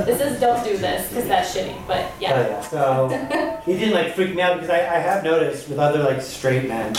[0.06, 1.76] this is don't do this because that's shitty.
[1.88, 2.34] But yeah.
[2.34, 2.62] Oh, yeah.
[2.62, 6.22] So he didn't like freak me out because I, I have noticed with other like
[6.22, 6.94] straight men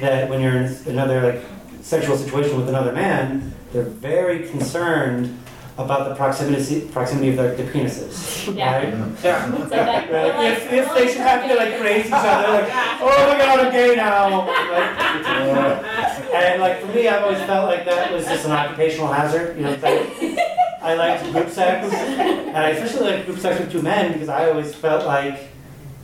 [0.00, 1.42] that when you're in another like
[1.82, 5.38] sexual situation with another man, they're very concerned
[5.78, 8.30] about the proximity proximity of their, their penises.
[8.56, 8.76] Yeah.
[8.76, 8.92] Right?
[8.92, 9.24] Mm-hmm.
[9.24, 9.50] Yeah.
[9.52, 10.10] It's like that.
[10.10, 10.34] Right.
[10.34, 12.68] we're like- If, if they should have to like raise each other, like,
[13.00, 14.46] oh my god, I'm gay now.
[14.46, 16.32] Right?
[16.34, 19.56] And like for me, I've always felt like that was just an occupational hazard.
[19.56, 20.38] You know, it's like,
[20.82, 24.50] I liked group sex, and I especially liked group sex with two men because I
[24.50, 25.38] always felt like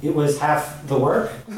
[0.03, 1.33] it was half the work.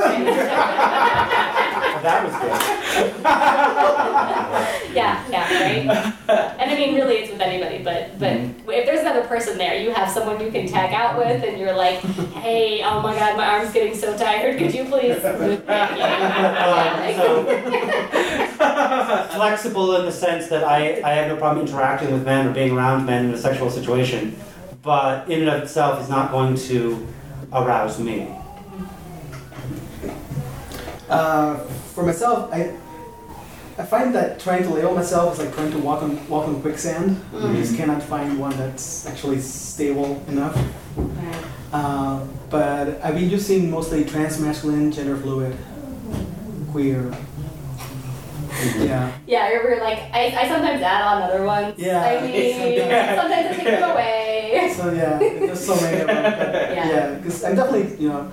[2.00, 3.20] that was good.
[4.94, 5.86] yeah, yeah, right.
[6.58, 7.82] And I mean, really, it's with anybody.
[7.82, 8.70] But but Mm-hmm.
[8.70, 11.74] if there's another person there, you have someone you can tag out with, and you're
[11.74, 11.98] like,
[12.40, 14.58] hey, oh my god, my arm's getting so tired.
[14.58, 15.18] Could you please?
[15.70, 17.44] Um, so
[19.34, 22.72] flexible in the sense that I, I have no problem interacting with men or being
[22.76, 24.36] around men in a sexual situation,
[24.82, 27.06] but in and of itself is not going to
[27.52, 28.28] arouse me.
[31.08, 31.56] Uh,
[31.94, 32.76] for myself, I
[33.78, 36.60] I find that trying to label myself is like trying to walk on walk on
[36.60, 37.20] quicksand.
[37.32, 40.54] You just cannot find one that's actually stable enough.
[40.96, 41.44] Right.
[41.72, 45.56] Uh, but I've been using mostly trans masculine, gender fluid,
[46.70, 47.10] queer.
[48.78, 49.12] Yeah.
[49.26, 51.74] Yeah, you're, we're like, I, I sometimes add on other ones.
[51.78, 52.00] Yeah.
[52.02, 52.78] I mean,
[53.16, 54.72] sometimes I take them away.
[54.76, 56.22] So yeah, there's so many of them.
[56.22, 56.88] But Yeah.
[56.88, 58.30] yeah, because I'm definitely you know,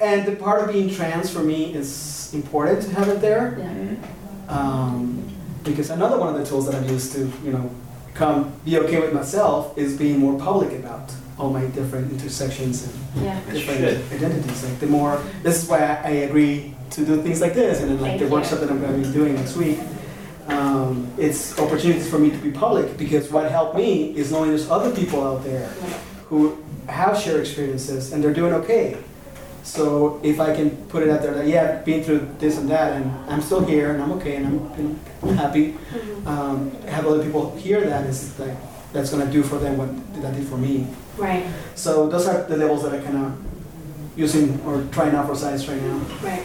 [0.00, 3.56] and the part of being trans for me is important to have it there.
[3.58, 3.96] Yeah.
[4.48, 5.22] Um,
[5.64, 7.70] because another one of the tools that I've used to, you know,
[8.14, 13.24] come be okay with myself is being more public about all my different intersections and
[13.24, 13.40] Yeah.
[13.52, 14.64] different identities.
[14.64, 17.90] Like the more, this is why I, I agree to do things like this, and
[17.90, 18.32] then like Thank the you.
[18.32, 19.78] workshop that I'm going to be doing next week.
[20.48, 24.70] Um, it's opportunities for me to be public because what helped me is knowing there's
[24.70, 25.66] other people out there
[26.28, 26.56] who
[26.88, 28.96] have shared experiences and they're doing okay.
[29.64, 32.68] So if I can put it out there that yeah, I've been through this and
[32.70, 35.72] that, and I'm still here, and I'm okay, and I'm, I'm happy.
[35.72, 36.26] Mhm.
[36.26, 38.54] Um, have other people hear that is like
[38.92, 39.88] that's gonna do for them what
[40.22, 40.86] that did for me.
[41.18, 41.44] Right.
[41.74, 43.36] So those are the levels that I kind of
[44.16, 45.98] using or trying out for science right now.
[46.22, 46.44] Right.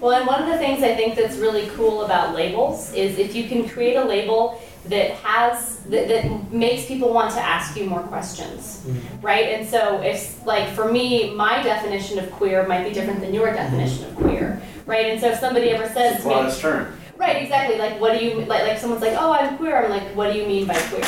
[0.00, 3.34] Well, and one of the things I think that's really cool about labels is if
[3.34, 7.84] you can create a label that has that, that makes people want to ask you
[7.84, 9.26] more questions mm-hmm.
[9.26, 13.34] right and so if like for me my definition of queer might be different than
[13.34, 16.98] your definition of queer right and so if somebody ever says to me Broadest term.
[17.18, 17.76] Right, exactly.
[17.78, 18.62] Like, what do you like?
[18.62, 21.04] Like, someone's like, "Oh, I'm queer." I'm like, "What do you mean by queer?"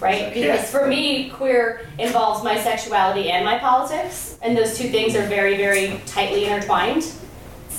[0.00, 0.36] Right?
[0.36, 0.52] Yeah.
[0.52, 5.26] Because for me, queer involves my sexuality and my politics, and those two things are
[5.26, 7.10] very, very tightly intertwined.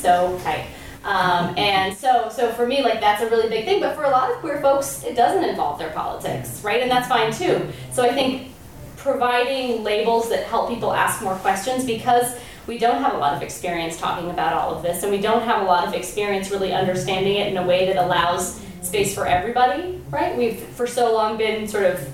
[0.08, 0.68] So tight.
[1.04, 3.82] Um, and so, so for me, like that's a really big thing.
[3.82, 6.82] But for a lot of queer folks, it doesn't involve their politics, right?
[6.82, 7.68] And that's fine too.
[7.92, 8.54] So I think
[8.96, 13.42] providing labels that help people ask more questions because we don't have a lot of
[13.42, 16.74] experience talking about all of this and we don't have a lot of experience really
[16.74, 21.38] understanding it in a way that allows space for everybody right we've for so long
[21.38, 22.06] been sort of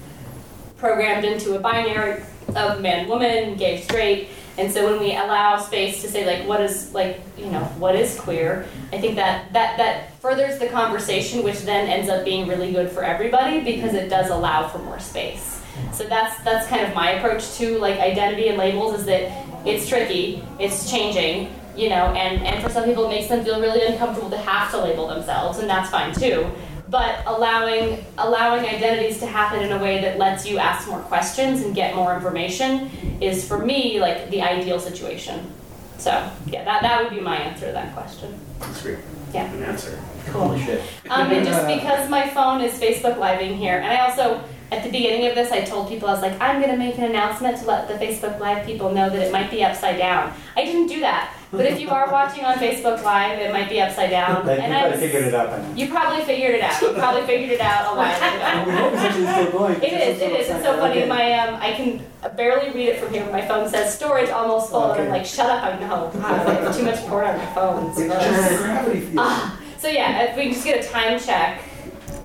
[0.77, 2.21] programmed into a binary
[2.55, 6.61] of man woman gay straight and so when we allow space to say like what
[6.61, 11.43] is like you know what is queer i think that that that furthers the conversation
[11.43, 14.99] which then ends up being really good for everybody because it does allow for more
[14.99, 19.31] space so that's that's kind of my approach to like identity and labels is that
[19.65, 23.61] it's tricky, it's changing, you know, and, and for some people it makes them feel
[23.61, 26.45] really uncomfortable to have to label themselves, and that's fine too.
[26.93, 31.61] But allowing allowing identities to happen in a way that lets you ask more questions
[31.61, 35.51] and get more information is for me like the ideal situation.
[35.97, 36.11] So
[36.45, 38.39] yeah, that, that would be my answer to that question.
[38.59, 38.99] That's great.
[39.33, 39.51] Yeah.
[39.51, 39.99] An answer.
[40.27, 40.49] Cool.
[40.49, 40.83] Holy shit.
[41.09, 44.91] Um, and just because my phone is Facebook living here, and I also, at the
[44.91, 47.57] beginning of this, I told people, I was like, I'm going to make an announcement
[47.57, 50.31] to let the Facebook Live people know that it might be upside down.
[50.55, 51.35] I didn't do that.
[51.53, 54.45] But if you are watching on Facebook Live, it might be upside down.
[54.45, 55.73] Like, you and probably I, figured it out by now.
[55.75, 56.81] you probably figured it out.
[56.81, 59.67] You probably figured it out a while ago.
[59.81, 60.19] it is.
[60.21, 60.49] It is.
[60.49, 61.01] It's so funny.
[61.01, 61.07] Okay.
[61.07, 62.03] My um, I can
[62.35, 63.23] barely read it from here.
[63.31, 65.63] My phone says storage almost full, and I'm like, shut up!
[65.63, 66.09] I know.
[66.13, 67.89] God, I have too much porn on my phone.
[67.91, 68.23] It's It's gross.
[68.23, 69.15] just gravity field.
[69.19, 71.61] Ah, so yeah, if we just get a time check.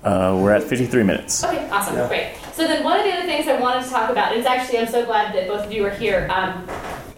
[0.04, 1.44] Uh, we're at 53 minutes.
[1.44, 2.06] Okay, awesome, Yeah.
[2.08, 2.28] great.
[2.54, 4.78] So then one of the other things I wanted to talk about, and it's actually,
[4.78, 6.66] I'm so glad that both of you are here, um,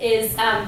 [0.00, 0.66] is um,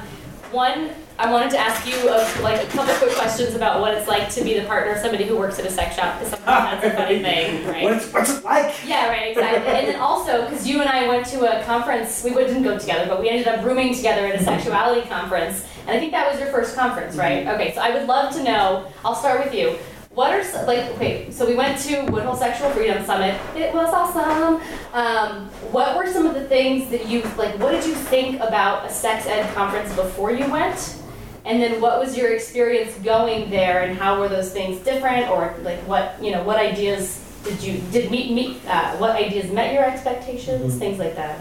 [0.53, 4.08] one, I wanted to ask you a, like a couple quick questions about what it's
[4.08, 6.82] like to be the partner of somebody who works at a sex shop, because sometimes
[6.82, 7.84] that's a funny thing, right?
[7.84, 8.74] What's, what's it like?
[8.86, 9.72] Yeah, right, exactly.
[9.72, 13.06] and then also, because you and I went to a conference, we didn't go together,
[13.08, 15.66] but we ended up rooming together at a sexuality conference.
[15.86, 17.46] And I think that was your first conference, right?
[17.46, 19.78] Okay, so I would love to know, I'll start with you.
[20.14, 23.40] What are, like, okay, so we went to Woodhull Sexual Freedom Summit.
[23.56, 24.60] It was awesome.
[24.92, 28.84] Um, what were some of the things that you, like, what did you think about
[28.84, 31.01] a sex ed conference before you went?
[31.45, 35.55] And then what was your experience going there and how were those things different or
[35.62, 39.74] like what, you know, what ideas did you, did meet, meet, uh, what ideas met
[39.74, 41.40] your expectations, things like that?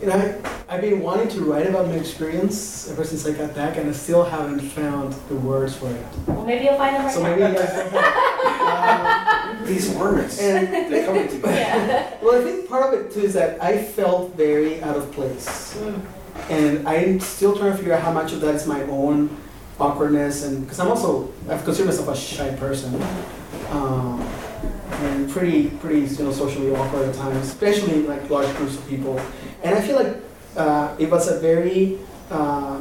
[0.00, 0.14] You know,
[0.68, 3.88] I, I've been wanting to write about my experience ever since I got back, and
[3.88, 6.06] I still haven't found the words for it.
[6.28, 7.30] Well, maybe you'll find them right So now.
[7.30, 9.66] maybe you guys can help.
[9.66, 10.38] These words.
[10.40, 11.52] And They're coming together.
[11.54, 12.16] Yeah.
[12.22, 15.76] well, I think part of it too is that I felt very out of place,
[15.78, 16.00] Mm.
[16.48, 19.36] And I'm still trying to figure out how much of that is my own
[19.78, 22.94] awkwardness, and because I'm also I've considered myself a shy person,
[23.70, 24.20] um,
[24.90, 29.20] and pretty pretty you know socially awkward at times, especially like large groups of people,
[29.62, 30.16] and I feel like
[30.56, 31.98] uh, it was a very
[32.30, 32.80] uh,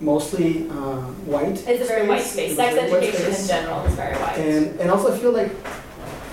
[0.00, 1.66] mostly uh, white.
[1.66, 2.56] It's a very white space.
[2.56, 4.38] Sex education in general is very white.
[4.38, 5.52] And, and also I feel like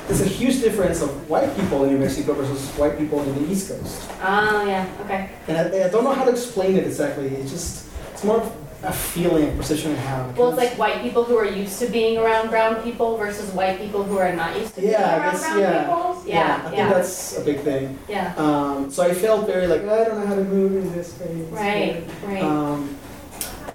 [0.08, 3.52] there's a huge difference of white people in New Mexico versus white people in the
[3.52, 4.02] East Coast.
[4.22, 5.30] Oh, yeah, okay.
[5.48, 7.28] And I, I don't know how to explain it exactly.
[7.28, 10.38] It's just, it's more of a feeling, a perception I have.
[10.38, 13.80] Well, it's like white people who are used to being around brown people versus white
[13.80, 15.80] people who are not used to being Yeah, I around guess, brown yeah.
[15.84, 15.96] people.
[15.96, 17.98] I Yeah, think yeah, that's a big thing.
[18.10, 18.34] yeah.
[18.36, 21.48] Um, so I felt very like, I don't know how to move in this space.
[21.50, 22.44] Right, right.
[22.44, 22.98] Um,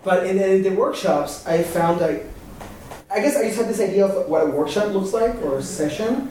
[0.04, 2.26] but in, in the workshops, I found like,
[3.10, 5.62] I guess I just had this idea of what a workshop looks like or a
[5.62, 6.28] session,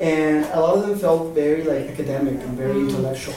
[0.00, 2.88] and a lot of them felt very like academic and very Mm.
[2.88, 3.34] intellectual.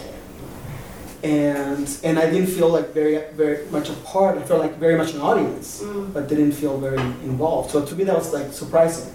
[1.24, 4.38] And and I didn't feel like very very much a part.
[4.38, 6.14] I felt like very much an audience, Mm.
[6.14, 7.72] but didn't feel very involved.
[7.72, 9.10] So to me that was like surprising,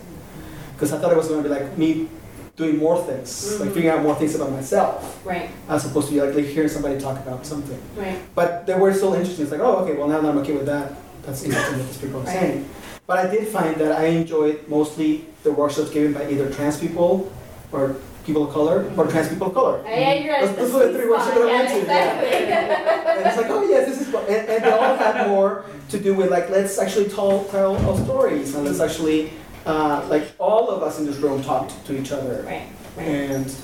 [0.75, 2.09] because I thought it was going to be like me
[2.57, 3.75] doing more things, like Mhm.
[3.75, 7.17] figuring out more things about myself, Right, as opposed to like, like hearing somebody talk
[7.25, 7.79] about something.
[7.97, 8.19] right.
[8.35, 9.45] But they were still interesting.
[9.45, 10.87] It's like, oh, okay, well, now that I'm okay with that,
[11.25, 12.39] that's interesting what these people are Right.
[12.41, 12.65] saying.
[13.11, 17.33] But I did find that I enjoyed mostly the workshops given by either trans people
[17.73, 19.83] or people of color or trans people of color.
[19.85, 20.47] Yeah, you're right.
[20.47, 23.13] Those- those were the three workshops that I went to, Yeah, exactly.
[23.19, 25.99] And it's like, oh, yes, this is what, and, and they all had more to
[25.99, 29.33] do with like, let's actually tell, tell our stories and let's actually,
[29.67, 32.45] uh, like, all of us in this room talked to each other.
[32.47, 33.09] Right, right.
[33.09, 33.57] And,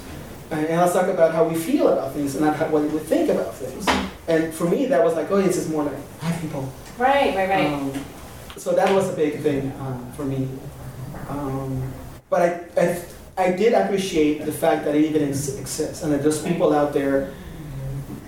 [0.50, 3.30] and let's talk about how we feel about things and not how, what we think
[3.30, 3.86] about things.
[4.26, 6.64] And for me, that was like, oh, this is more like black people.
[6.98, 7.66] Right, right, right.
[7.72, 7.92] Um,
[8.66, 10.48] so that was a big thing uh, for me.
[11.28, 11.88] Um,
[12.28, 13.04] but I, I,
[13.44, 16.92] I did appreciate the fact that it even ex- exists and that there's people out
[16.92, 17.32] there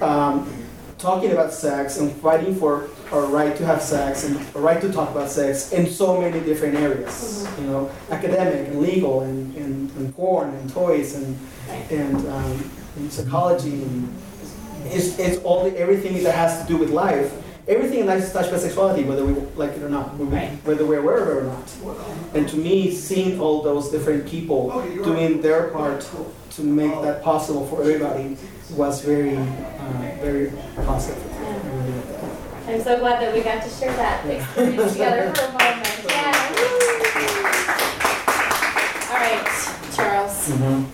[0.01, 0.49] um,
[0.97, 4.93] talking about sex and fighting for our right to have sex and a right to
[4.93, 7.45] talk about sex in so many different areas.
[7.59, 11.37] You know, academic and legal and, and, and porn and toys and
[11.91, 14.15] and, um, and psychology and
[14.85, 17.35] it's, it's all the, everything that has to do with life.
[17.69, 20.37] Everything in life is touched by sexuality, whether we like it or not, whether, we,
[20.37, 20.51] Right.
[20.65, 21.71] whether we're aware of it or not.
[22.35, 26.09] And to me, seeing all those different people doing their part
[26.57, 28.37] to make that possible for everybody
[28.75, 29.43] was very, uh,
[30.23, 30.51] very
[30.87, 31.23] positive.
[31.37, 32.75] I really like that.
[32.75, 35.85] I'm so glad that we got to share that experience together for a moment.
[36.09, 36.35] Yeah.
[39.11, 39.47] All right,
[39.95, 40.49] Charles.
[40.49, 40.85] Mhm.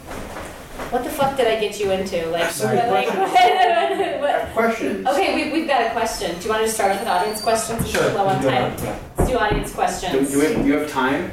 [0.95, 2.25] What the fuck did I get you into?
[2.31, 4.21] Like, Sorry, like questions.
[4.21, 4.53] what?
[4.53, 5.07] Questions.
[5.09, 6.39] Okay, we, we've got a question.
[6.39, 7.91] Do you want to just start off with audience questions?
[7.91, 8.13] Sure.
[8.13, 8.79] Low on you go time.
[8.79, 8.99] yeah.
[9.19, 10.31] Let's do audience questions.
[10.31, 11.33] do, we do you have time?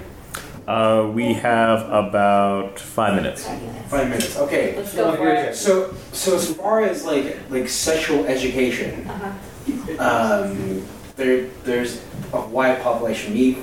[0.67, 3.47] Uh, we have about five minutes.
[3.87, 4.35] Five minutes.
[4.35, 4.75] Okay.
[4.75, 5.55] Let's go for it.
[5.55, 10.43] So, so as far as like like sexual education, Uh-huh.
[10.43, 10.83] um,
[11.17, 12.01] there there's
[12.33, 13.35] a wide population.
[13.35, 13.59] Me,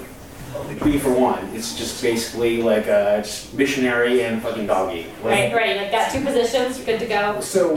[0.85, 5.07] me for one, it's just basically like uh, just missionary and fucking doggy.
[5.23, 5.77] Right, Like, right.
[5.77, 6.79] Like, got two positions.
[6.79, 7.41] You're good to go.
[7.41, 7.75] So,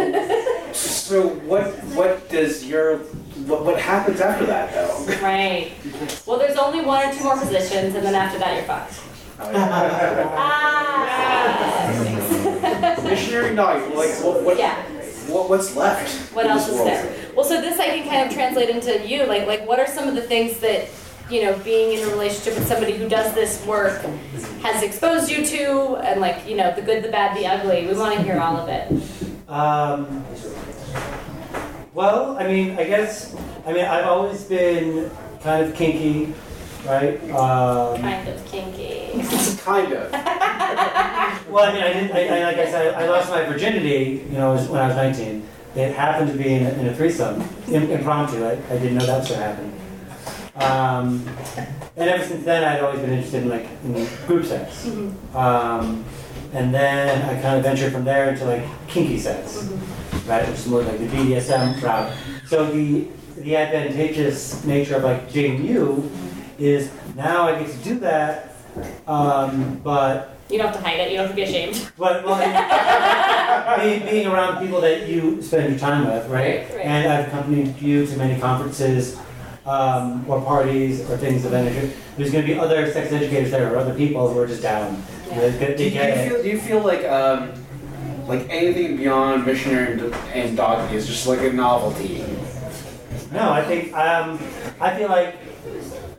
[0.73, 2.99] so what what does your
[3.47, 5.05] what, what happens after that though?
[5.21, 5.71] Right.
[6.25, 8.99] Well, there's only one or two more positions, and then after that, you're fucked.
[9.39, 10.61] Ah.
[13.03, 13.93] missionary and doggy.
[13.95, 14.75] Like what what, Yeah.
[15.27, 16.33] what what's left?
[16.33, 16.87] What else is world?
[16.87, 17.15] there?
[17.35, 19.25] Well, so this I can kind of translate into you.
[19.25, 20.89] Like, like what are some of the things that
[21.31, 24.01] you know, being in a relationship with somebody who does this work
[24.61, 27.87] has exposed you to, and like you know, the good, the bad, the ugly.
[27.87, 28.91] We want to hear all of it.
[29.49, 30.25] Um,
[31.93, 35.11] well, I mean, I guess, I mean, I've always been
[35.41, 36.33] kind of kinky,
[36.85, 37.21] right?
[37.31, 39.11] Um, Kind of kinky.
[39.63, 40.11] Kind of.
[41.51, 44.37] well, I mean, I didn't, I, I, like I said, I lost my virginity, you
[44.37, 45.47] know, when I was 19.
[45.75, 48.43] It happened to be in, a- in a threesome, impromptu.
[48.45, 49.80] I, I didn't know that was going to happen.
[50.55, 51.25] Um,
[51.95, 54.87] and ever since then, I'd always been interested in like in group sex.
[55.33, 56.03] Um,
[56.53, 59.69] and then I kind of ventured from there into like kinky sex,
[60.27, 62.13] right, which is more like the BDSM route.
[62.47, 66.11] So the the advantageous nature of like dating you
[66.59, 68.55] is now I get to do that,
[69.07, 71.11] um, but You don't have to hide it.
[71.11, 71.91] You don't have to be ashamed.
[71.97, 72.37] but well,
[73.79, 76.67] being, being around people that you spend your time with, right?
[76.67, 76.85] Right, right.
[76.85, 79.17] And I've accompanied you to many conferences
[79.71, 81.91] um, or parties or things of that nature.
[82.17, 85.01] There's going to be other sex educators there or other people who are just down.
[85.29, 86.29] They, they, Do they you, get it.
[86.29, 87.53] feel, do you feel like um,
[88.27, 92.25] like anything beyond missionary and, and doggy is just like a novelty?
[93.31, 94.37] No, I think um,
[94.81, 95.37] I feel like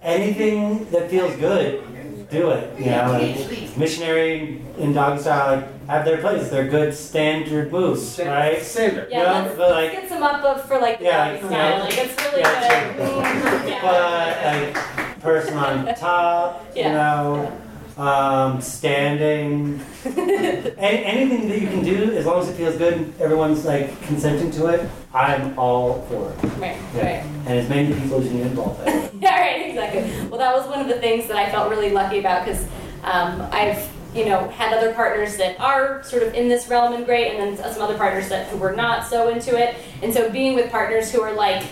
[0.00, 1.84] anything that feels good,
[2.30, 2.78] do it.
[2.78, 6.49] You know, like missionary and dog style like, have their place.
[6.49, 8.62] They're good standard moves, right?
[8.62, 9.09] Standard.
[9.11, 11.51] Yeah, Yeah, let's, but, let's like- get some up of for like the Yeah, style.
[11.78, 11.84] know.
[11.84, 13.68] Like it's really Yeah, good.
[13.68, 13.80] Yeah.
[13.82, 16.93] But like person on top, you Yeah.
[16.93, 17.53] know,
[17.99, 23.20] um, standing, any, anything that you can do as long as it feels good and
[23.20, 26.45] everyone's like consenting to it, I'm all for it.
[26.59, 27.05] Right, Yeah.
[27.05, 27.24] right.
[27.47, 29.20] And as many people as you can involve in.
[29.20, 30.03] Yeah, right, exactly.
[30.28, 32.64] Well, that was one of the things that I felt really lucky about because
[33.05, 37.04] um, I've, you know, had other partners that are sort of in this realm and
[37.04, 39.76] great, and then some other partners that who were not so into it.
[40.02, 41.64] And so being with partners who are like,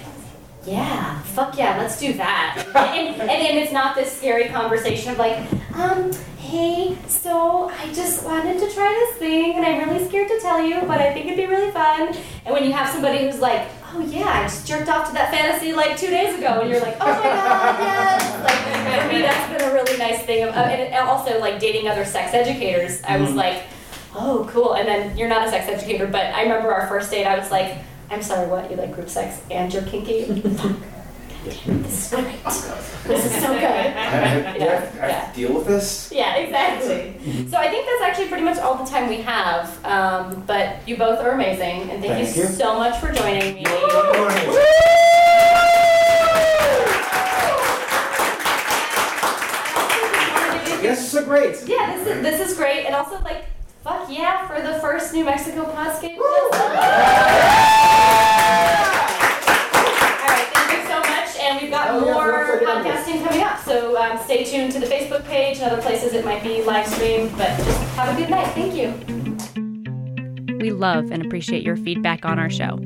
[0.66, 2.64] yeah, fuck yeah, let's do that.
[2.74, 5.38] and, and, and it's not this scary conversation of like,
[5.74, 10.40] um, hey, so I just wanted to try this thing, and I'm really scared to
[10.40, 12.14] tell you, but I think it'd be really fun.
[12.44, 15.30] And when you have somebody who's like, oh yeah, I just jerked off to that
[15.30, 18.44] fantasy like two days ago, and you're like, oh my god, yes.
[18.44, 20.44] Like for me, that's been a really nice thing.
[20.44, 23.64] Uh, and also like dating other sex educators, I was like,
[24.14, 24.74] oh cool.
[24.74, 27.26] And then you're not a sex educator, but I remember our first date.
[27.26, 27.78] I was like,
[28.10, 28.70] I'm sorry, what?
[28.70, 30.42] You like group sex and you're kinky?
[31.44, 32.44] This is great.
[32.44, 33.64] This is so good.
[33.64, 36.12] I, I, Yeah, I have to deal with this.
[36.12, 37.46] Yeah, exactly.
[37.48, 39.84] So I think that's actually pretty much all the time we have.
[39.84, 42.48] Um, but you both are amazing, and thank, Thank you, you.
[42.48, 43.64] so much for joining me.
[50.82, 51.56] Yes, so great.
[51.66, 53.44] Yeah, this is this is great, and also like,
[53.84, 56.16] fuck yeah, for the first New Mexico Podscape.
[56.18, 56.50] All
[60.26, 63.06] right, thank you so much, and we've got more we're forgetting this.
[63.06, 63.58] podcasting coming up.
[63.60, 66.86] So um, stay tuned to the Facebook page and other places it might be live
[66.86, 67.30] streamed.
[67.36, 68.46] But just have a good night.
[68.48, 68.94] Thank you.
[70.58, 72.78] We love and appreciate your feedback on our show.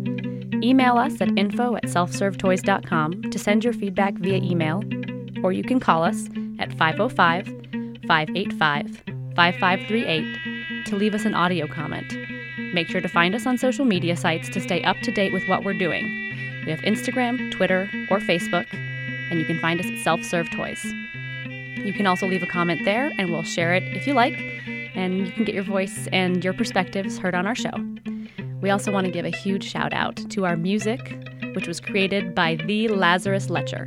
[0.62, 4.82] Email us at info at selfservetoys.com to send your feedback via email,
[5.42, 6.28] or you can call us
[6.58, 7.46] at 505
[8.06, 9.02] 585
[9.34, 12.16] 5538 to leave us an audio comment.
[12.72, 15.46] Make sure to find us on social media sites to stay up to date with
[15.48, 16.04] what we're doing.
[16.64, 18.66] We have Instagram, Twitter, or Facebook,
[19.34, 20.80] and you can find us at Self Serve Toys.
[21.76, 24.38] You can also leave a comment there, and we'll share it if you like,
[24.94, 27.72] and you can get your voice and your perspectives heard on our show.
[28.62, 31.00] We also want to give a huge shout out to our music,
[31.54, 33.86] which was created by the Lazarus Letcher.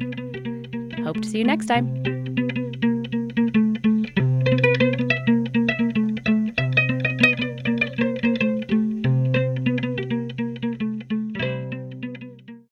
[1.04, 2.27] Hope to see you next time.